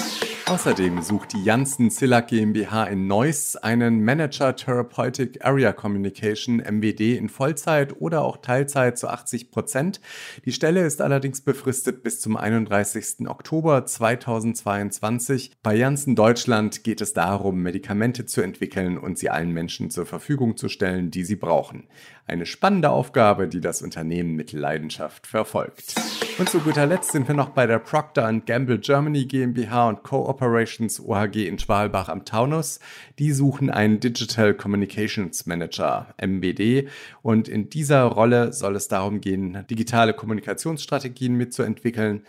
Außerdem 0.46 1.02
sucht 1.02 1.32
die 1.34 1.44
Janssen 1.44 1.90
Zillag 1.90 2.28
GmbH 2.28 2.84
in 2.84 3.08
Neuss 3.08 3.56
einen 3.56 4.04
Manager 4.04 4.54
Therapeutic 4.54 5.44
Area 5.44 5.72
Communication 5.72 6.58
MWD 6.58 7.18
in 7.18 7.30
Vollzeit 7.30 8.02
oder 8.02 8.24
auch 8.24 8.38
Teilzeit 8.38 8.98
zu 8.98 9.08
80 9.08 9.52
Prozent. 9.52 10.02
Die 10.44 10.52
Stelle 10.52 10.86
ist 10.86 11.02
allerdings 11.02 11.40
befristet 11.40 12.04
bis 12.04 12.20
zum 12.20 12.36
31. 12.36 13.26
Oktober 13.28 13.86
2022. 13.86 15.54
Bei 15.64 15.76
Janssen 15.76 16.18
Deutschland 16.18 16.84
geht 16.84 17.00
es 17.00 17.14
darum, 17.14 17.62
Medikamente 17.62 18.26
zu 18.26 18.42
entwickeln 18.42 18.98
und 18.98 19.18
sie 19.18 19.30
allen 19.30 19.52
Menschen 19.52 19.92
zur 19.92 20.06
Verfügung 20.06 20.58
zu 20.58 20.68
stellen, 20.68 21.10
die 21.10 21.24
sie 21.24 21.38
brauchen. 21.38 21.88
Eine 22.26 22.46
spannende 22.46 22.90
Aufgabe, 22.90 23.48
die 23.48 23.62
das 23.62 23.82
Unternehmen 23.82 24.36
mit 24.36 24.52
Leidenschaft 24.52 25.26
verfolgt. 25.28 25.96
Und 26.40 26.50
zu 26.50 26.60
guter 26.60 26.86
Letzt 26.86 27.12
sind 27.12 27.28
wir 27.28 27.36
noch 27.36 27.50
bei 27.50 27.68
der 27.68 27.80
Procter 27.80 28.32
Gamble 28.34 28.80
Germany 28.80 29.26
GmbH 29.26 29.90
und 29.90 30.04
Co-Operations 30.34 31.00
OHG 31.00 31.48
in 31.48 31.60
Schwalbach 31.60 32.10
am 32.10 32.26
Taunus. 32.26 32.80
Die 33.20 33.32
suchen 33.32 33.70
einen 33.70 34.00
Digital 34.00 34.54
Communications 34.54 35.46
Manager, 35.46 36.14
MBD. 36.18 36.88
Und 37.22 37.48
in 37.48 37.70
dieser 37.70 38.04
Rolle 38.04 38.54
soll 38.54 38.76
es 38.76 38.88
darum 38.88 39.22
gehen, 39.22 39.66
digitale 39.70 40.14
Kommunikationsstrategien 40.14 41.36
mitzuentwickeln 41.36 42.26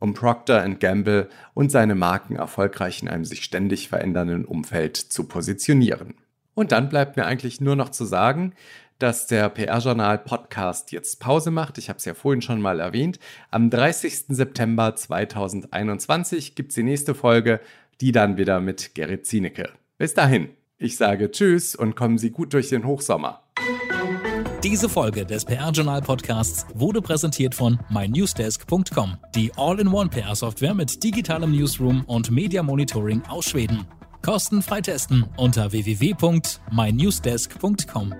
um 0.00 0.12
Procter 0.12 0.68
Gamble 0.68 1.30
und 1.54 1.70
seine 1.70 1.94
Marken 1.94 2.36
erfolgreich 2.36 3.00
in 3.00 3.08
einem 3.08 3.24
sich 3.24 3.42
ständig 3.42 3.88
verändernden 3.88 4.44
Umfeld 4.44 4.98
zu 4.98 5.24
positionieren. 5.24 6.14
Und 6.54 6.72
dann 6.72 6.90
bleibt 6.90 7.16
mir 7.16 7.24
eigentlich 7.24 7.62
nur 7.62 7.74
noch 7.74 7.88
zu 7.88 8.04
sagen, 8.04 8.52
dass 8.98 9.26
der 9.26 9.48
PR-Journal 9.48 10.18
Podcast 10.18 10.92
jetzt 10.92 11.20
Pause 11.20 11.50
macht. 11.50 11.78
Ich 11.78 11.88
habe 11.88 11.98
es 11.98 12.04
ja 12.04 12.12
vorhin 12.14 12.42
schon 12.42 12.60
mal 12.60 12.80
erwähnt. 12.80 13.18
Am 13.50 13.70
30. 13.70 14.26
September 14.28 14.94
2021 14.94 16.54
gibt 16.54 16.70
es 16.70 16.76
die 16.76 16.82
nächste 16.82 17.14
Folge, 17.14 17.60
die 18.00 18.12
dann 18.12 18.36
wieder 18.36 18.60
mit 18.60 18.94
Gerrit 18.94 19.26
Zienecke. 19.26 19.70
Bis 19.98 20.14
dahin, 20.14 20.50
ich 20.78 20.96
sage 20.96 21.30
Tschüss 21.30 21.74
und 21.74 21.96
kommen 21.96 22.18
Sie 22.18 22.30
gut 22.30 22.52
durch 22.52 22.68
den 22.68 22.84
Hochsommer. 22.84 23.40
Diese 24.62 24.88
Folge 24.88 25.26
des 25.26 25.44
PR-Journal 25.44 26.00
Podcasts 26.00 26.64
wurde 26.72 27.02
präsentiert 27.02 27.54
von 27.54 27.78
mynewsdesk.com, 27.90 29.18
die 29.34 29.52
All-in-One 29.56 30.08
PR-Software 30.08 30.72
mit 30.72 31.04
digitalem 31.04 31.52
Newsroom 31.52 32.02
und 32.06 32.30
Media 32.30 32.62
Monitoring 32.62 33.20
aus 33.28 33.50
Schweden. 33.50 33.86
Kostenfrei 34.22 34.80
testen 34.80 35.26
unter 35.36 35.70
www.mynewsdesk.com. 35.70 38.14